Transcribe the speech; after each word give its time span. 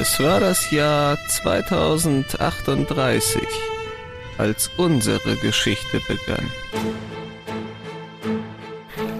Es 0.00 0.20
war 0.20 0.38
das 0.38 0.70
Jahr 0.70 1.18
2038, 1.26 3.42
als 4.38 4.70
unsere 4.76 5.34
Geschichte 5.34 6.00
begann. 6.06 6.48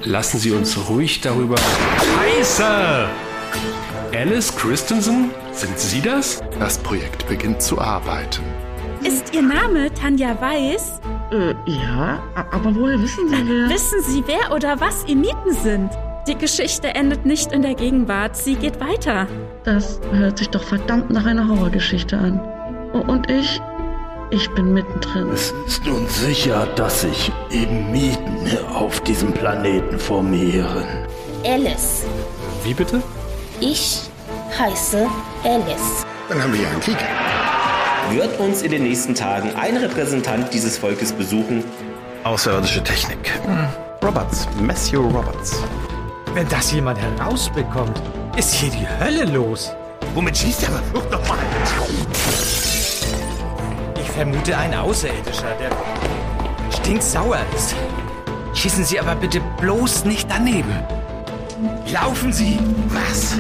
Lassen 0.05 0.39
Sie 0.39 0.53
uns 0.53 0.79
ruhig 0.89 1.21
darüber. 1.21 1.57
Scheiße! 1.57 3.09
Alice 4.15 4.55
Christensen? 4.55 5.33
Sind 5.51 5.77
Sie 5.77 6.01
das? 6.01 6.45
Das 6.61 6.79
Projekt 6.79 7.27
beginnt 7.27 7.61
zu 7.61 7.81
arbeiten. 7.81 8.45
Ist 9.03 9.35
Ihr 9.35 9.43
Name 9.43 9.93
Tanja 9.93 10.41
Weiß? 10.41 11.01
Äh, 11.33 11.55
ja, 11.67 12.23
aber 12.53 12.73
woher 12.73 13.03
wissen 13.03 13.29
Sie 13.29 13.49
wer? 13.49 13.69
Wissen 13.69 14.01
Sie, 14.03 14.23
wer 14.29 14.55
oder 14.55 14.79
was 14.79 15.03
Imiten 15.05 15.55
sind? 15.61 15.91
Die 16.29 16.37
Geschichte 16.37 16.89
endet 16.89 17.25
nicht 17.25 17.53
in 17.53 17.63
der 17.63 17.73
Gegenwart, 17.73 18.37
sie 18.37 18.55
geht 18.57 18.79
weiter. 18.81 19.27
Das 19.65 19.99
hört 20.13 20.37
sich 20.37 20.51
doch 20.51 20.63
verdammt 20.63 21.09
nach 21.09 21.25
einer 21.25 21.49
Horrorgeschichte 21.49 22.19
an. 22.19 22.39
Und 22.93 23.31
ich, 23.31 23.59
ich 24.29 24.51
bin 24.51 24.75
mittendrin. 24.75 25.31
Es 25.33 25.55
ist 25.67 25.87
nun 25.87 26.07
sicher, 26.07 26.67
dass 26.77 27.01
sich 27.01 27.33
Imiten 27.49 28.47
auf 28.75 29.01
diesem 29.01 29.33
Planeten 29.33 29.99
formieren. 29.99 30.85
Alice. 31.47 32.05
Wie 32.63 32.75
bitte? 32.75 33.03
Ich 33.61 34.03
heiße 34.59 35.07
Alice. 35.45 36.05
Dann 36.29 36.43
haben 36.43 36.53
wir 36.53 36.61
ja 36.61 36.69
einen 36.69 36.81
Krieg. 36.81 36.99
Wird 38.11 38.39
uns 38.39 38.61
in 38.61 38.71
den 38.71 38.83
nächsten 38.83 39.15
Tagen 39.15 39.53
ein 39.57 39.79
Repräsentant 39.79 40.53
dieses 40.53 40.77
Volkes 40.77 41.11
besuchen? 41.11 41.65
Außerirdische 42.25 42.85
Technik. 42.85 43.33
Hm. 43.47 43.67
Roberts, 44.07 44.47
Matthew 44.61 45.09
Roberts. 45.09 45.63
Wenn 46.35 46.49
das 46.49 46.73
jemand 46.73 46.99
herausbekommt, 46.99 48.01
ist 48.37 48.55
hier 48.55 48.71
die 48.71 48.87
Hölle 49.01 49.25
los. 49.25 49.73
Womit 50.15 50.37
schießt 50.37 50.63
er 50.65 50.71
verflucht 50.71 51.11
nochmal? 51.11 51.39
Ich 54.01 54.11
vermute 54.11 54.57
ein 54.57 54.75
Außerirdischer, 54.75 55.55
der 55.61 55.71
stinksauer 56.73 57.39
ist. 57.55 57.75
Schießen 58.55 58.85
Sie 58.85 58.99
aber 58.99 59.15
bitte 59.15 59.41
bloß 59.61 60.05
nicht 60.05 60.29
daneben. 60.31 60.83
Laufen 61.93 62.33
Sie! 62.33 62.59
Was? 62.89 63.37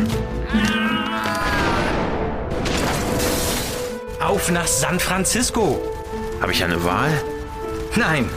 Auf 4.21 4.51
nach 4.51 4.67
San 4.67 4.99
Francisco! 4.99 5.81
Habe 6.41 6.53
ich 6.53 6.63
eine 6.63 6.83
Wahl? 6.85 7.11
Nein. 7.97 8.29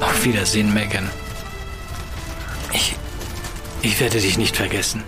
Auf 0.00 0.24
Wiedersehen, 0.24 0.72
Megan. 0.72 1.08
Ich. 3.82 4.00
Werde 4.00 4.20
dich 4.20 4.36
nicht 4.36 4.56
vergessen. 4.56 5.04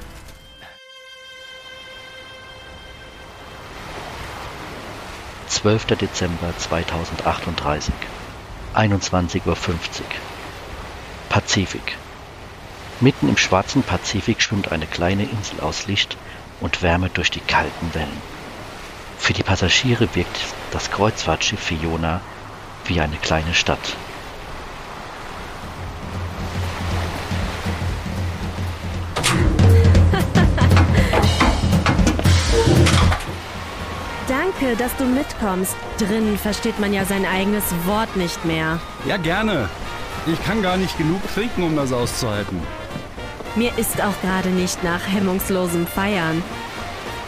Zwölfter 5.47 5.97
Dezember 5.97 6.57
2038. 6.57 7.93
21.50 8.75 9.47
Uhr. 9.47 9.57
Pazifik. 11.29 11.97
Mitten 13.01 13.29
im 13.29 13.37
schwarzen 13.37 13.83
Pazifik 13.83 14.41
schwimmt 14.43 14.73
eine 14.73 14.87
kleine 14.87 15.25
Insel 15.25 15.61
aus 15.61 15.87
Licht 15.87 16.17
und 16.61 16.83
Wärme 16.83 17.11
durch 17.11 17.31
die 17.31 17.41
kalten 17.41 17.95
Wellen. 17.95 18.23
Für 19.19 19.33
die 19.33 19.43
Passagiere 19.43 20.15
wirkt 20.15 20.41
das 20.71 20.91
Kreuzfahrtschiff 20.91 21.61
Fiona 21.61 22.21
wie 22.87 23.01
eine 23.01 23.17
kleine 23.17 23.55
Stadt. 23.55 23.97
Danke, 34.69 34.85
dass 34.85 34.97
du 34.97 35.05
mitkommst. 35.05 35.75
Drinnen 35.99 36.37
versteht 36.37 36.79
man 36.79 36.93
ja 36.93 37.07
sein 37.07 37.25
eigenes 37.25 37.65
Wort 37.87 38.17
nicht 38.17 38.45
mehr. 38.45 38.79
Ja, 39.07 39.17
gerne. 39.17 39.71
Ich 40.27 40.45
kann 40.45 40.61
gar 40.63 40.77
nicht 40.77 40.99
genug 40.99 41.23
trinken, 41.33 41.63
um 41.63 41.75
das 41.75 41.91
auszuhalten. 41.91 42.61
Mir 43.57 43.73
ist 43.79 44.03
auch 44.03 44.21
gerade 44.21 44.51
nicht 44.51 44.85
nach 44.85 45.01
hemmungslosem 45.07 45.87
Feiern. 45.87 46.43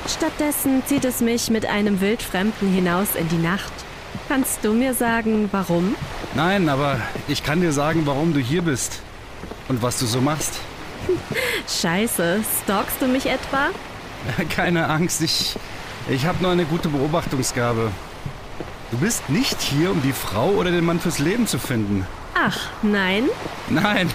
Stattdessen 0.06 0.82
zieht 0.84 1.06
es 1.06 1.20
mich 1.20 1.48
mit 1.48 1.64
einem 1.64 2.02
Wildfremden 2.02 2.70
hinaus 2.70 3.14
in 3.14 3.28
die 3.28 3.38
Nacht. 3.38 3.72
Kannst 4.28 4.62
du 4.62 4.74
mir 4.74 4.92
sagen, 4.92 5.48
warum? 5.50 5.94
Nein, 6.34 6.68
aber 6.68 7.00
ich 7.26 7.42
kann 7.42 7.62
dir 7.62 7.72
sagen, 7.72 8.02
warum 8.04 8.34
du 8.34 8.40
hier 8.40 8.62
bist. 8.62 9.00
Und 9.68 9.82
was 9.82 9.98
du 9.98 10.04
so 10.04 10.20
machst. 10.20 10.60
Scheiße, 11.80 12.40
stalkst 12.64 13.00
du 13.00 13.06
mich 13.06 13.24
etwa? 13.26 13.68
Keine 14.54 14.88
Angst, 14.88 15.22
ich, 15.22 15.56
ich 16.10 16.26
habe 16.26 16.42
nur 16.42 16.50
eine 16.50 16.64
gute 16.64 16.88
Beobachtungsgabe. 16.88 17.90
Du 18.90 18.98
bist 18.98 19.30
nicht 19.30 19.60
hier, 19.60 19.90
um 19.92 20.02
die 20.02 20.12
Frau 20.12 20.48
oder 20.48 20.70
den 20.70 20.84
Mann 20.84 20.98
fürs 20.98 21.20
Leben 21.20 21.46
zu 21.46 21.58
finden. 21.58 22.06
Ach, 22.34 22.58
nein? 22.82 23.24
Nein, 23.68 24.10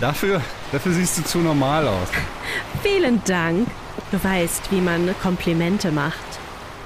dafür, 0.00 0.40
dafür 0.70 0.92
siehst 0.92 1.18
du 1.18 1.24
zu 1.24 1.38
normal 1.38 1.88
aus. 1.88 2.08
Vielen 2.82 3.22
Dank. 3.24 3.66
Du 4.12 4.22
weißt, 4.22 4.70
wie 4.70 4.80
man 4.80 5.14
Komplimente 5.22 5.90
macht. 5.90 6.14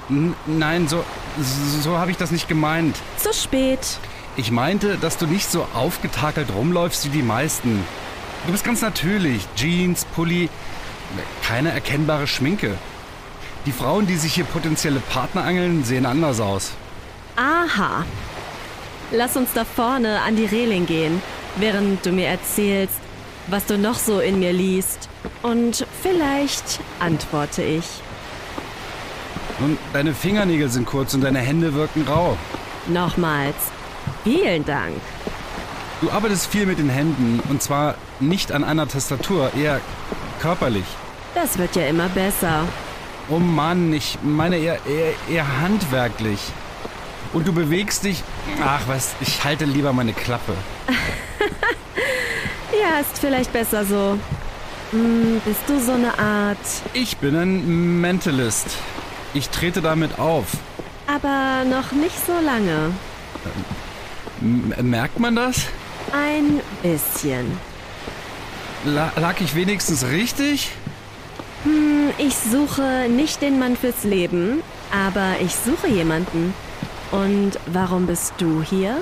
N 0.08 0.34
nein, 0.46 0.88
so, 0.88 1.04
so, 1.38 1.80
so 1.80 1.98
habe 1.98 2.10
ich 2.10 2.16
das 2.16 2.30
nicht 2.30 2.48
gemeint. 2.48 2.96
Zu 3.18 3.34
spät. 3.34 3.98
Ich 4.36 4.50
meinte, 4.50 4.96
dass 4.96 5.18
du 5.18 5.26
nicht 5.26 5.50
so 5.50 5.66
aufgetakelt 5.74 6.48
rumläufst 6.54 7.04
wie 7.04 7.10
die 7.10 7.22
meisten. 7.22 7.84
Du 8.46 8.52
bist 8.52 8.64
ganz 8.64 8.80
natürlich. 8.80 9.46
Jeans, 9.56 10.06
Pulli, 10.06 10.48
keine 11.42 11.72
erkennbare 11.72 12.26
Schminke. 12.26 12.78
Die 13.66 13.72
Frauen, 13.72 14.06
die 14.06 14.16
sich 14.16 14.34
hier 14.34 14.44
potenzielle 14.44 15.00
Partner 15.00 15.44
angeln, 15.44 15.84
sehen 15.84 16.06
anders 16.06 16.40
aus. 16.40 16.72
Aha. 17.36 18.04
Lass 19.12 19.36
uns 19.36 19.52
da 19.54 19.64
vorne 19.64 20.20
an 20.20 20.36
die 20.36 20.44
Reling 20.44 20.86
gehen, 20.86 21.22
während 21.56 22.04
du 22.04 22.12
mir 22.12 22.26
erzählst, 22.26 22.98
was 23.46 23.64
du 23.66 23.78
noch 23.78 23.98
so 23.98 24.20
in 24.20 24.38
mir 24.38 24.52
liest. 24.52 25.08
Und 25.42 25.86
vielleicht 26.02 26.80
antworte 27.00 27.62
ich. 27.62 27.84
Nun, 29.60 29.78
deine 29.92 30.14
Fingernägel 30.14 30.68
sind 30.68 30.86
kurz 30.86 31.14
und 31.14 31.22
deine 31.22 31.40
Hände 31.40 31.74
wirken 31.74 32.04
rau. 32.06 32.36
Nochmals. 32.86 33.56
Vielen 34.24 34.64
Dank. 34.64 34.94
Du 36.00 36.10
arbeitest 36.10 36.46
viel 36.46 36.66
mit 36.66 36.78
den 36.78 36.88
Händen 36.88 37.40
und 37.48 37.62
zwar 37.62 37.96
nicht 38.20 38.52
an 38.52 38.62
einer 38.62 38.86
Tastatur, 38.86 39.50
eher 39.54 39.80
körperlich. 40.40 40.84
Das 41.34 41.58
wird 41.58 41.74
ja 41.74 41.86
immer 41.86 42.08
besser. 42.08 42.64
Oh 43.30 43.38
Mann, 43.38 43.92
ich 43.92 44.18
meine 44.22 44.56
eher, 44.56 44.78
eher, 44.86 45.12
eher 45.28 45.60
handwerklich. 45.60 46.40
Und 47.34 47.46
du 47.46 47.52
bewegst 47.52 48.04
dich. 48.04 48.22
Ach 48.64 48.80
was, 48.86 49.14
ich 49.20 49.44
halte 49.44 49.66
lieber 49.66 49.92
meine 49.92 50.14
Klappe. 50.14 50.54
ja, 52.80 53.00
ist 53.00 53.18
vielleicht 53.18 53.52
besser 53.52 53.84
so. 53.84 54.18
Hm, 54.92 55.42
bist 55.44 55.60
du 55.66 55.78
so 55.78 55.92
eine 55.92 56.18
Art. 56.18 56.56
Ich 56.94 57.18
bin 57.18 57.36
ein 57.36 58.00
Mentalist. 58.00 58.68
Ich 59.34 59.50
trete 59.50 59.82
damit 59.82 60.18
auf. 60.18 60.46
Aber 61.06 61.64
noch 61.68 61.92
nicht 61.92 62.16
so 62.26 62.32
lange. 62.42 62.92
M 64.40 64.72
merkt 64.88 65.20
man 65.20 65.36
das? 65.36 65.66
Ein 66.12 66.60
bisschen. 66.82 67.58
La 68.86 69.12
lag 69.16 69.38
ich 69.40 69.54
wenigstens 69.54 70.06
richtig? 70.06 70.70
Hm, 71.64 72.10
ich 72.18 72.34
suche 72.36 73.08
nicht 73.08 73.42
den 73.42 73.58
Mann 73.58 73.76
fürs 73.76 74.04
Leben, 74.04 74.62
aber 74.92 75.36
ich 75.40 75.54
suche 75.54 75.88
jemanden. 75.88 76.54
Und 77.10 77.52
warum 77.66 78.06
bist 78.06 78.34
du 78.38 78.62
hier? 78.62 78.96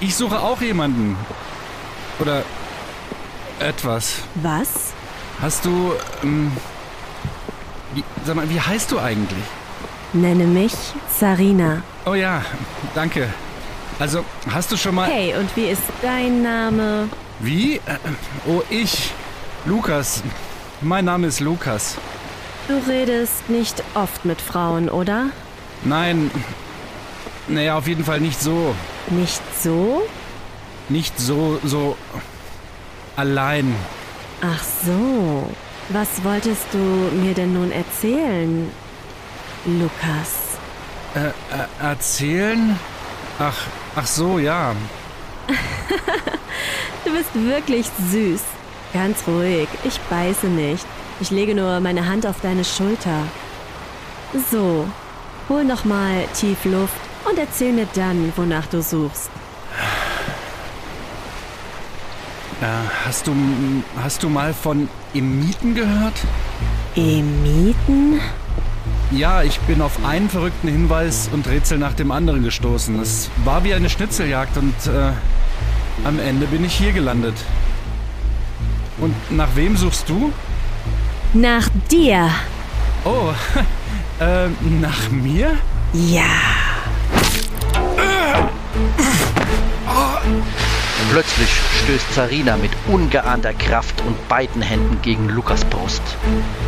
Ich 0.00 0.14
suche 0.14 0.38
auch 0.40 0.60
jemanden. 0.60 1.16
Oder 2.18 2.42
etwas. 3.58 4.22
Was? 4.36 4.92
Hast 5.40 5.64
du. 5.64 5.92
Ähm, 6.22 6.52
wie, 7.94 8.04
sag 8.24 8.36
mal, 8.36 8.48
wie 8.48 8.60
heißt 8.60 8.92
du 8.92 8.98
eigentlich? 8.98 9.44
Nenne 10.12 10.44
mich 10.44 10.74
Sarina. 11.18 11.82
Oh 12.06 12.14
ja, 12.14 12.42
danke. 12.94 13.28
Also, 13.98 14.24
hast 14.50 14.70
du 14.72 14.76
schon 14.76 14.94
mal. 14.94 15.08
Hey, 15.08 15.34
und 15.34 15.54
wie 15.56 15.66
ist 15.66 15.82
dein 16.02 16.42
Name? 16.42 17.08
Wie? 17.40 17.76
Äh, 17.76 17.80
oh, 18.46 18.62
ich. 18.70 19.12
Lukas. 19.64 20.22
Mein 20.82 21.06
Name 21.06 21.28
ist 21.28 21.40
Lukas. 21.40 21.96
Du 22.68 22.76
redest 22.90 23.48
nicht 23.48 23.82
oft 23.94 24.24
mit 24.26 24.40
Frauen, 24.40 24.90
oder? 24.90 25.30
Nein. 25.84 26.30
Naja, 27.48 27.78
auf 27.78 27.88
jeden 27.88 28.04
Fall 28.04 28.20
nicht 28.20 28.40
so. 28.40 28.74
Nicht 29.08 29.40
so? 29.58 30.02
Nicht 30.88 31.18
so, 31.18 31.58
so. 31.64 31.96
allein. 33.16 33.74
Ach 34.42 34.62
so. 34.84 35.50
Was 35.88 36.22
wolltest 36.24 36.66
du 36.72 36.78
mir 36.78 37.32
denn 37.32 37.54
nun 37.54 37.72
erzählen, 37.72 38.70
Lukas? 39.64 40.58
Äh, 41.14 41.28
äh 41.28 41.32
erzählen? 41.80 42.78
Ach, 43.38 43.56
ach 43.94 44.06
so, 44.06 44.38
ja. 44.38 44.74
du 47.04 47.12
bist 47.12 47.34
wirklich 47.34 47.86
süß. 48.10 48.42
Ganz 48.92 49.26
ruhig, 49.26 49.68
ich 49.84 49.98
beiße 50.00 50.46
nicht. 50.46 50.86
Ich 51.20 51.30
lege 51.30 51.54
nur 51.54 51.80
meine 51.80 52.06
Hand 52.06 52.26
auf 52.26 52.40
deine 52.42 52.64
Schulter. 52.64 53.22
So, 54.50 54.86
hol 55.48 55.64
noch 55.64 55.84
mal 55.84 56.24
tief 56.34 56.64
Luft 56.64 56.94
und 57.28 57.38
erzähl 57.38 57.72
mir 57.72 57.86
dann, 57.94 58.32
wonach 58.36 58.66
du 58.66 58.82
suchst. 58.82 59.30
Äh, 62.60 62.66
hast 63.06 63.26
du 63.26 63.34
hast 64.02 64.22
du 64.22 64.28
mal 64.28 64.54
von 64.54 64.88
Emiten 65.14 65.74
gehört? 65.74 66.14
Emiten? 66.94 68.20
Ja, 69.10 69.42
ich 69.42 69.60
bin 69.60 69.82
auf 69.82 70.04
einen 70.04 70.28
verrückten 70.28 70.68
Hinweis 70.68 71.28
und 71.32 71.46
Rätsel 71.46 71.78
nach 71.78 71.92
dem 71.92 72.10
anderen 72.10 72.42
gestoßen. 72.42 72.98
Es 73.00 73.30
war 73.44 73.62
wie 73.62 73.74
eine 73.74 73.88
Schnitzeljagd 73.88 74.56
und 74.56 74.74
äh, 74.86 75.12
am 76.04 76.18
Ende 76.18 76.46
bin 76.46 76.64
ich 76.64 76.74
hier 76.74 76.92
gelandet. 76.92 77.34
Und 78.98 79.14
nach 79.30 79.54
wem 79.54 79.76
suchst 79.76 80.08
du? 80.08 80.32
Nach 81.34 81.68
dir. 81.90 82.30
Oh, 83.04 83.32
äh, 84.20 84.48
nach 84.80 85.10
mir? 85.10 85.58
Ja. 85.92 86.24
Plötzlich 91.10 91.48
stößt 91.82 92.14
Sarina 92.14 92.56
mit 92.56 92.72
ungeahnter 92.88 93.54
Kraft 93.54 94.02
und 94.06 94.28
beiden 94.28 94.60
Händen 94.60 95.00
gegen 95.02 95.28
Lukas 95.28 95.64
Brust. 95.64 96.02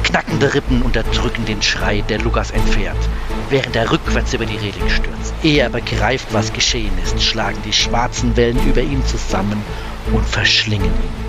Knackende 0.04 0.54
Rippen 0.54 0.82
unterdrücken 0.82 1.44
den 1.44 1.60
Schrei, 1.60 2.02
der 2.02 2.18
Lukas 2.18 2.50
entfährt, 2.52 2.96
während 3.50 3.74
er 3.74 3.90
rückwärts 3.90 4.32
über 4.34 4.46
die 4.46 4.56
Reling 4.56 4.88
stürzt. 4.88 5.34
Ehe 5.42 5.62
er 5.62 5.70
begreift, 5.70 6.28
was 6.32 6.52
geschehen 6.52 6.96
ist, 7.02 7.20
schlagen 7.22 7.58
die 7.64 7.72
schwarzen 7.72 8.36
Wellen 8.36 8.64
über 8.66 8.80
ihn 8.80 9.04
zusammen 9.04 9.62
und 10.12 10.24
verschlingen 10.24 10.86
ihn. 10.86 11.27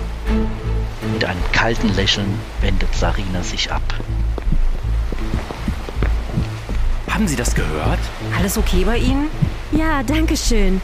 Mit 1.20 1.28
einem 1.28 1.52
kalten 1.52 1.94
Lächeln 1.96 2.40
wendet 2.62 2.94
Sarina 2.94 3.42
sich 3.42 3.70
ab. 3.70 3.82
Haben 7.10 7.28
Sie 7.28 7.36
das 7.36 7.54
gehört? 7.54 7.98
Alles 8.38 8.56
okay 8.56 8.84
bei 8.86 8.96
Ihnen? 8.96 9.28
Ja, 9.70 10.02
danke 10.02 10.34
schön. 10.34 10.80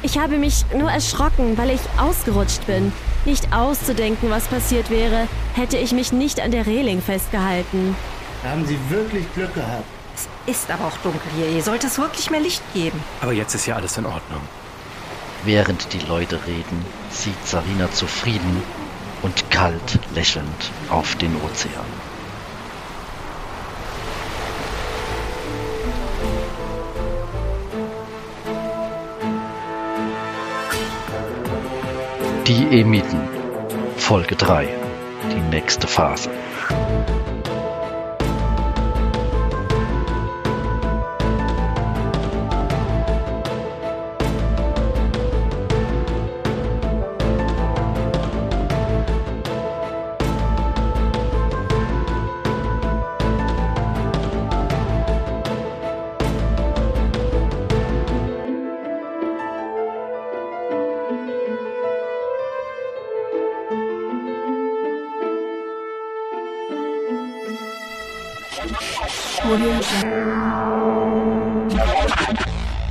Ich 0.00 0.16
habe 0.16 0.38
mich 0.38 0.64
nur 0.74 0.90
erschrocken, 0.90 1.58
weil 1.58 1.68
ich 1.68 1.82
ausgerutscht 1.98 2.64
bin. 2.66 2.94
Nicht 3.26 3.52
auszudenken, 3.52 4.30
was 4.30 4.46
passiert 4.46 4.88
wäre, 4.88 5.28
hätte 5.52 5.76
ich 5.76 5.92
mich 5.92 6.12
nicht 6.12 6.40
an 6.40 6.50
der 6.50 6.64
Reling 6.64 7.02
festgehalten. 7.02 7.94
Haben 8.42 8.64
Sie 8.64 8.78
wirklich 8.88 9.26
Glück 9.34 9.52
gehabt? 9.52 9.84
Es 10.16 10.28
ist 10.46 10.70
aber 10.70 10.86
auch 10.86 10.96
dunkel 11.02 11.30
hier. 11.36 11.48
Hier 11.48 11.62
sollte 11.62 11.88
es 11.88 11.98
wirklich 11.98 12.30
mehr 12.30 12.40
Licht 12.40 12.62
geben. 12.72 12.98
Aber 13.20 13.34
jetzt 13.34 13.54
ist 13.54 13.66
ja 13.66 13.76
alles 13.76 13.98
in 13.98 14.06
Ordnung. 14.06 14.40
Während 15.44 15.92
die 15.92 16.00
Leute 16.00 16.40
reden, 16.46 16.86
sieht 17.10 17.46
Sarina 17.46 17.92
zufrieden 17.92 18.62
kalt 19.58 19.98
lächelnd 20.14 20.70
auf 20.88 21.16
den 21.16 21.34
Ozean. 21.34 21.84
Die 32.46 32.80
Emiten. 32.80 33.18
Folge 33.96 34.36
3. 34.36 34.68
Die 35.32 35.40
nächste 35.50 35.88
Phase. 35.88 36.30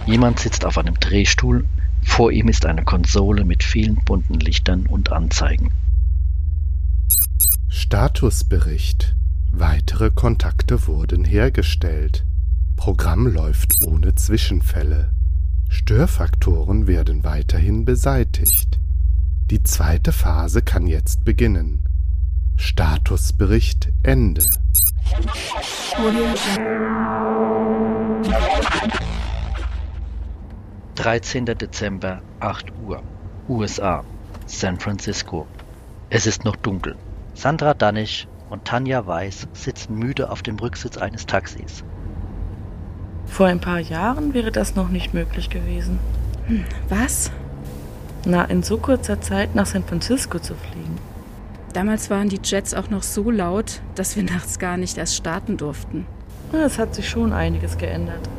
Jemand 0.05 0.39
sitzt 0.39 0.65
auf 0.65 0.77
einem 0.77 0.99
Drehstuhl, 0.99 1.65
vor 2.01 2.31
ihm 2.31 2.47
ist 2.47 2.65
eine 2.65 2.83
Konsole 2.83 3.43
mit 3.43 3.63
vielen 3.63 3.95
bunten 3.95 4.39
Lichtern 4.39 4.87
und 4.87 5.11
Anzeigen. 5.11 5.71
Statusbericht. 7.67 9.15
Weitere 9.51 10.09
Kontakte 10.11 10.87
wurden 10.87 11.25
hergestellt. 11.25 12.25
Programm 12.75 13.27
läuft 13.27 13.85
ohne 13.85 14.15
Zwischenfälle. 14.15 15.11
Störfaktoren 15.69 16.87
werden 16.87 17.23
weiterhin 17.23 17.85
beseitigt. 17.85 18.79
Die 19.49 19.63
zweite 19.63 20.11
Phase 20.11 20.61
kann 20.61 20.87
jetzt 20.87 21.23
beginnen. 21.23 21.79
Statusbericht 22.55 23.89
Ende. 24.03 24.43
13. 30.95 31.45
Dezember, 31.45 32.21
8 32.39 32.71
Uhr, 32.85 33.01
USA, 33.49 34.03
San 34.45 34.79
Francisco. 34.79 35.47
Es 36.11 36.27
ist 36.27 36.45
noch 36.45 36.55
dunkel. 36.55 36.95
Sandra 37.33 37.73
Danisch 37.73 38.27
und 38.51 38.63
Tanja 38.65 39.07
Weiß 39.07 39.47
sitzen 39.53 39.95
müde 39.97 40.29
auf 40.29 40.43
dem 40.43 40.59
Rücksitz 40.59 40.97
eines 40.97 41.25
Taxis. 41.25 41.83
Vor 43.25 43.47
ein 43.47 43.59
paar 43.59 43.79
Jahren 43.79 44.35
wäre 44.35 44.51
das 44.51 44.75
noch 44.75 44.89
nicht 44.89 45.15
möglich 45.15 45.49
gewesen. 45.49 45.97
Hm, 46.45 46.63
was? 46.89 47.31
Na, 48.23 48.45
in 48.45 48.61
so 48.61 48.77
kurzer 48.77 49.19
Zeit 49.19 49.55
nach 49.55 49.65
San 49.65 49.83
Francisco 49.83 50.37
zu 50.37 50.53
fliegen. 50.53 50.99
Damals 51.73 52.09
waren 52.09 52.29
die 52.29 52.39
Jets 52.43 52.73
auch 52.73 52.89
noch 52.89 53.03
so 53.03 53.29
laut, 53.29 53.81
dass 53.95 54.15
wir 54.15 54.23
nachts 54.31 54.59
gar 54.59 54.77
nicht 54.77 54.97
erst 54.97 55.15
starten 55.15 55.57
durften. 55.57 56.05
Es 56.51 56.79
hat 56.79 56.95
sich 56.95 57.09
schon 57.09 57.33
einiges 57.33 57.77
geändert. 57.77 58.29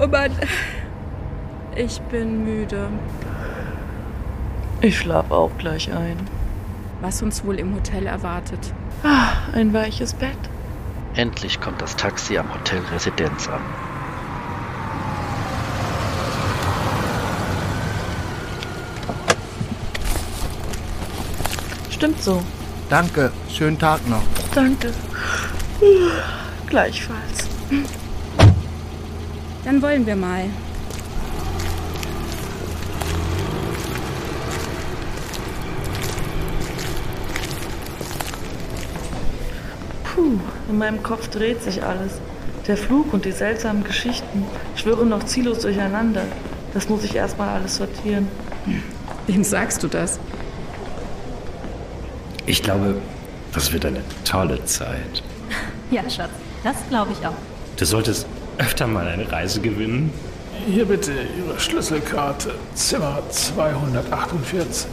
Oh 0.00 0.06
Mann, 0.06 0.30
ich 1.76 2.00
bin 2.02 2.44
müde. 2.44 2.88
Ich 4.80 4.98
schlaf 4.98 5.30
auch 5.30 5.50
gleich 5.58 5.92
ein. 5.92 6.16
Was 7.02 7.22
uns 7.22 7.44
wohl 7.44 7.58
im 7.58 7.74
Hotel 7.74 8.06
erwartet. 8.06 8.72
Ah, 9.02 9.32
ein 9.52 9.72
weiches 9.74 10.14
Bett. 10.14 10.38
Endlich 11.14 11.60
kommt 11.60 11.82
das 11.82 11.96
Taxi 11.96 12.38
am 12.38 12.52
Hotel 12.52 12.80
Residenz 12.92 13.48
an. 13.48 13.60
Stimmt 22.00 22.22
so. 22.22 22.42
Danke, 22.88 23.30
schönen 23.50 23.78
Tag 23.78 24.08
noch. 24.08 24.22
Danke. 24.54 24.90
Gleichfalls. 26.66 27.46
Dann 29.66 29.82
wollen 29.82 30.06
wir 30.06 30.16
mal. 30.16 30.44
Puh, 40.04 40.38
in 40.70 40.78
meinem 40.78 41.02
Kopf 41.02 41.28
dreht 41.28 41.62
sich 41.62 41.84
alles. 41.84 42.12
Der 42.66 42.78
Flug 42.78 43.12
und 43.12 43.26
die 43.26 43.32
seltsamen 43.32 43.84
Geschichten 43.84 44.46
schwirren 44.74 45.10
noch 45.10 45.24
ziellos 45.24 45.58
durcheinander. 45.58 46.22
Das 46.72 46.88
muss 46.88 47.04
ich 47.04 47.14
erstmal 47.14 47.50
alles 47.50 47.76
sortieren. 47.76 48.26
Wem 49.26 49.44
sagst 49.44 49.82
du 49.82 49.88
das? 49.88 50.18
Ich 52.50 52.64
glaube, 52.64 52.96
das 53.54 53.72
wird 53.72 53.84
eine 53.84 54.02
tolle 54.24 54.64
Zeit. 54.64 55.22
Ja, 55.92 56.02
Schatz, 56.08 56.30
das 56.62 56.76
glaube 56.88 57.10
ich 57.12 57.26
auch. 57.26 57.34
Du 57.76 57.84
solltest 57.84 58.24
öfter 58.58 58.86
mal 58.86 59.08
eine 59.08 59.30
Reise 59.30 59.60
gewinnen. 59.60 60.12
Hier 60.68 60.84
bitte 60.84 61.12
Ihre 61.12 61.58
Schlüsselkarte, 61.58 62.54
Zimmer 62.74 63.18
248. 63.28 64.86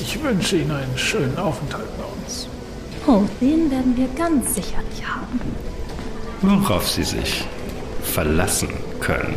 Ich 0.00 0.22
wünsche 0.22 0.56
Ihnen 0.56 0.70
einen 0.70 0.96
schönen 0.96 1.36
Aufenthalt 1.36 1.88
bei 1.98 2.04
uns. 2.04 2.48
Oh, 3.06 3.24
den 3.42 3.70
werden 3.70 3.94
wir 3.94 4.08
ganz 4.16 4.54
sicherlich 4.54 5.02
haben. 5.06 5.40
Worauf 6.40 6.88
Sie 6.88 7.04
sich 7.04 7.44
verlassen 8.02 8.70
können. 9.00 9.36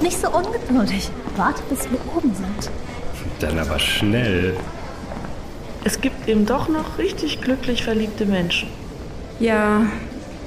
Nicht 0.00 0.20
so 0.20 0.28
ungeduldig. 0.30 1.10
Warte, 1.36 1.62
bis 1.70 1.90
wir 1.90 1.98
oben 2.16 2.32
sind. 2.34 2.70
Dann 3.40 3.58
aber 3.58 3.80
schnell. 3.80 4.56
Es 5.84 6.00
gibt 6.00 6.28
eben 6.28 6.44
doch 6.46 6.68
noch 6.68 6.98
richtig 6.98 7.40
glücklich 7.40 7.84
verliebte 7.84 8.26
Menschen. 8.26 8.68
Ja, 9.40 9.82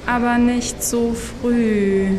aber 0.06 0.38
nicht 0.38 0.84
so 0.84 1.14
früh. 1.14 2.18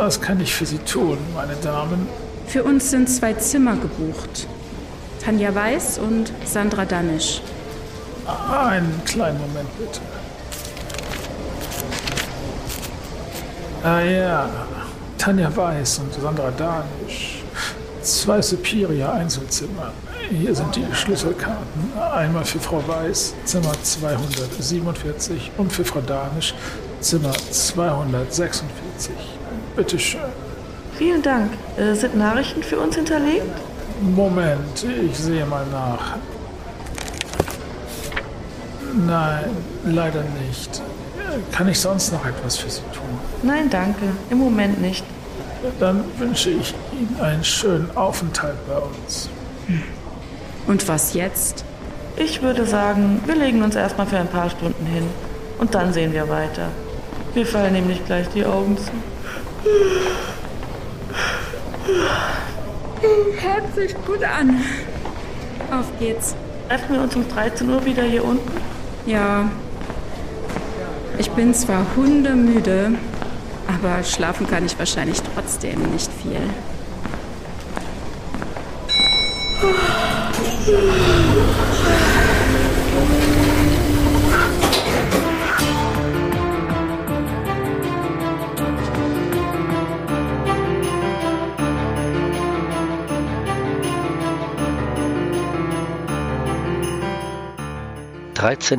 Was 0.00 0.20
kann 0.20 0.40
ich 0.40 0.54
für 0.54 0.66
Sie 0.66 0.78
tun, 0.78 1.18
meine 1.34 1.54
Damen? 1.62 2.06
Für 2.46 2.64
uns 2.64 2.90
sind 2.90 3.08
zwei 3.08 3.32
Zimmer 3.34 3.76
gebucht. 3.76 4.46
Tanja 5.24 5.54
Weiß 5.54 5.98
und 5.98 6.32
Sandra 6.44 6.84
Danisch. 6.84 7.40
Einen 8.52 9.00
kleinen 9.04 9.38
Moment 9.38 9.68
bitte. 9.78 10.00
Ah 13.82 14.00
ja, 14.00 14.48
Tanja 15.18 15.54
Weiß 15.54 16.00
und 16.00 16.14
Sandra 16.14 16.50
Danisch. 16.50 17.42
Zwei 18.02 18.42
Superior 18.42 19.12
Einzelzimmer. 19.12 19.92
Hier 20.30 20.54
sind 20.54 20.74
die 20.74 20.86
Schlüsselkarten. 20.94 21.92
Einmal 22.12 22.44
für 22.44 22.58
Frau 22.58 22.82
Weiß, 22.86 23.34
Zimmer 23.44 23.72
247 23.82 25.52
und 25.58 25.72
für 25.72 25.84
Frau 25.84 26.00
Danisch, 26.00 26.54
Zimmer 27.00 27.32
246. 27.32 29.12
Bitte 29.76 29.98
schön. 29.98 30.20
Vielen 30.96 31.22
Dank. 31.22 31.50
Äh, 31.76 31.94
sind 31.94 32.16
Nachrichten 32.16 32.62
für 32.62 32.78
uns 32.78 32.96
hinterlegt? 32.96 33.44
Moment, 34.00 34.84
ich 35.04 35.18
sehe 35.18 35.44
mal 35.44 35.66
nach. 35.70 36.16
Nein, 39.06 39.50
leider 39.84 40.24
nicht. 40.46 40.80
Kann 41.52 41.68
ich 41.68 41.80
sonst 41.80 42.12
noch 42.12 42.24
etwas 42.24 42.56
für 42.56 42.70
Sie 42.70 42.82
tun? 42.92 43.18
Nein, 43.42 43.68
danke. 43.68 44.04
Im 44.30 44.38
Moment 44.38 44.80
nicht. 44.80 45.04
Dann 45.80 46.04
wünsche 46.18 46.50
ich 46.50 46.74
Ihnen 46.92 47.20
einen 47.20 47.44
schönen 47.44 47.94
Aufenthalt 47.96 48.56
bei 48.68 48.78
uns. 48.78 49.28
Und 50.66 50.86
was 50.88 51.14
jetzt? 51.14 51.64
Ich 52.16 52.42
würde 52.42 52.64
sagen, 52.64 53.20
wir 53.26 53.34
legen 53.34 53.62
uns 53.62 53.74
erstmal 53.74 54.06
für 54.06 54.18
ein 54.18 54.28
paar 54.28 54.48
Stunden 54.48 54.86
hin. 54.86 55.04
Und 55.58 55.74
dann 55.74 55.92
sehen 55.92 56.12
wir 56.12 56.28
weiter. 56.28 56.68
Wir 57.34 57.46
fallen 57.46 57.72
nämlich 57.72 58.04
gleich 58.06 58.28
die 58.28 58.44
Augen 58.44 58.76
zu. 58.76 58.92
Hört 63.40 63.74
sich 63.74 63.94
gut 64.06 64.22
an. 64.22 64.60
Auf 65.70 65.86
geht's. 65.98 66.34
Treffen 66.68 66.94
wir 66.94 67.02
uns 67.02 67.16
um 67.16 67.28
13 67.28 67.68
Uhr 67.68 67.84
wieder 67.84 68.04
hier 68.04 68.24
unten? 68.24 68.52
Ja. 69.06 69.50
Ich 71.18 71.30
bin 71.30 71.54
zwar 71.54 71.84
hundemüde, 71.96 72.92
aber 73.68 74.02
schlafen 74.02 74.46
kann 74.48 74.64
ich 74.64 74.78
wahrscheinlich 74.78 75.20
trotzdem 75.34 75.80
nicht 75.92 76.10
viel. 76.22 76.40
13. 80.64 80.78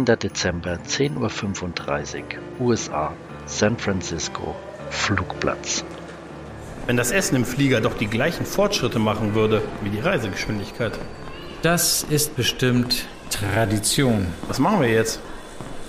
Dezember, 0.05 0.79
10.35 0.87 2.23
Uhr, 2.59 2.67
USA, 2.67 3.13
San 3.45 3.77
Francisco, 3.77 4.55
Flugplatz. 4.89 5.85
Wenn 6.87 6.97
das 6.97 7.11
Essen 7.11 7.35
im 7.35 7.45
Flieger 7.45 7.79
doch 7.79 7.95
die 7.95 8.07
gleichen 8.07 8.47
Fortschritte 8.47 8.97
machen 8.97 9.35
würde 9.35 9.61
wie 9.83 9.91
die 9.91 9.99
Reisegeschwindigkeit. 9.99 10.97
Das 11.65 12.05
ist 12.07 12.35
bestimmt 12.35 13.07
Tradition. 13.31 14.27
Was 14.47 14.59
machen 14.59 14.81
wir 14.81 14.87
jetzt? 14.87 15.19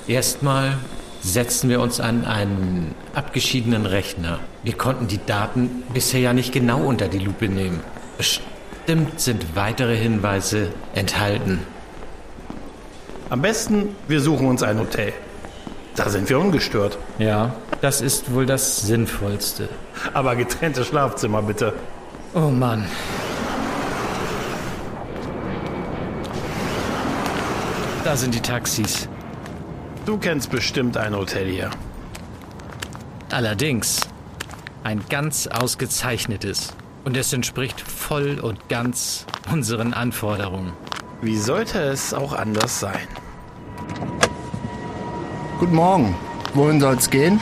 Erstmal 0.09 0.79
setzen 1.21 1.69
wir 1.69 1.83
uns 1.83 2.01
an 2.01 2.25
einen 2.25 2.95
abgeschiedenen 3.15 3.85
Rechner. 3.85 4.39
Wir 4.63 4.73
konnten 4.73 5.07
die 5.07 5.21
Daten 5.27 5.83
bisher 5.93 6.21
ja 6.21 6.33
nicht 6.33 6.55
genau 6.55 6.81
unter 6.81 7.09
die 7.09 7.19
Lupe 7.19 7.51
nehmen. 7.51 7.81
Bestimmt 8.17 9.21
sind 9.21 9.55
weitere 9.55 9.95
Hinweise 9.99 10.69
enthalten. 10.95 11.59
Am 13.29 13.43
besten, 13.43 13.95
wir 14.09 14.23
suchen 14.23 14.49
uns 14.49 14.63
ein 14.63 14.79
Hotel. 14.79 15.13
Da 15.95 16.09
sind 16.09 16.31
wir 16.31 16.39
ungestört. 16.39 16.97
Ja, 17.19 17.55
das 17.83 18.01
ist 18.01 18.33
wohl 18.33 18.47
das 18.47 18.81
Sinnvollste. 18.81 19.69
Aber 20.15 20.37
getrennte 20.37 20.87
Schlafzimmer 20.87 21.43
bitte. 21.43 21.75
Oh 22.33 22.49
Mann. 22.49 22.87
Da 28.07 28.17
sind 28.17 28.37
die 28.37 28.41
Taxis. 28.41 29.09
Du 30.05 30.17
kennst 30.17 30.49
bestimmt 30.53 30.97
ein 30.97 31.13
Hotel 31.17 31.51
hier. 31.51 31.71
Allerdings 33.33 34.01
ein 34.85 35.03
ganz 35.09 35.49
ausgezeichnetes. 35.49 36.73
Und 37.05 37.17
es 37.17 37.33
entspricht 37.33 37.81
voll 37.81 38.39
und 38.39 38.69
ganz 38.69 39.27
unseren 39.53 39.93
Anforderungen. 39.93 40.73
Wie 41.21 41.37
sollte 41.37 41.81
es 41.81 42.15
auch 42.15 42.33
anders 42.33 42.79
sein? 42.79 43.09
Guten 45.59 45.75
Morgen. 45.75 46.15
Wohin 46.55 46.81
soll's 46.81 47.11
gehen? 47.11 47.41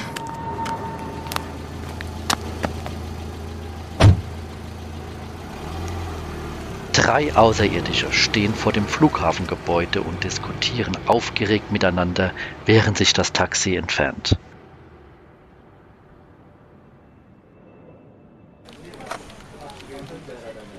Drei 7.05 7.37
Außerirdische 7.37 8.11
stehen 8.15 8.55
vor 8.55 8.73
dem 8.73 8.87
Flughafengebäude 8.87 10.01
und 10.01 10.25
diskutieren 10.25 10.97
aufgeregt 11.07 11.71
miteinander, 11.71 12.33
während 12.65 12.97
sich 12.97 13.13
das 13.13 13.31
Taxi 13.31 13.77
entfernt. 13.77 14.39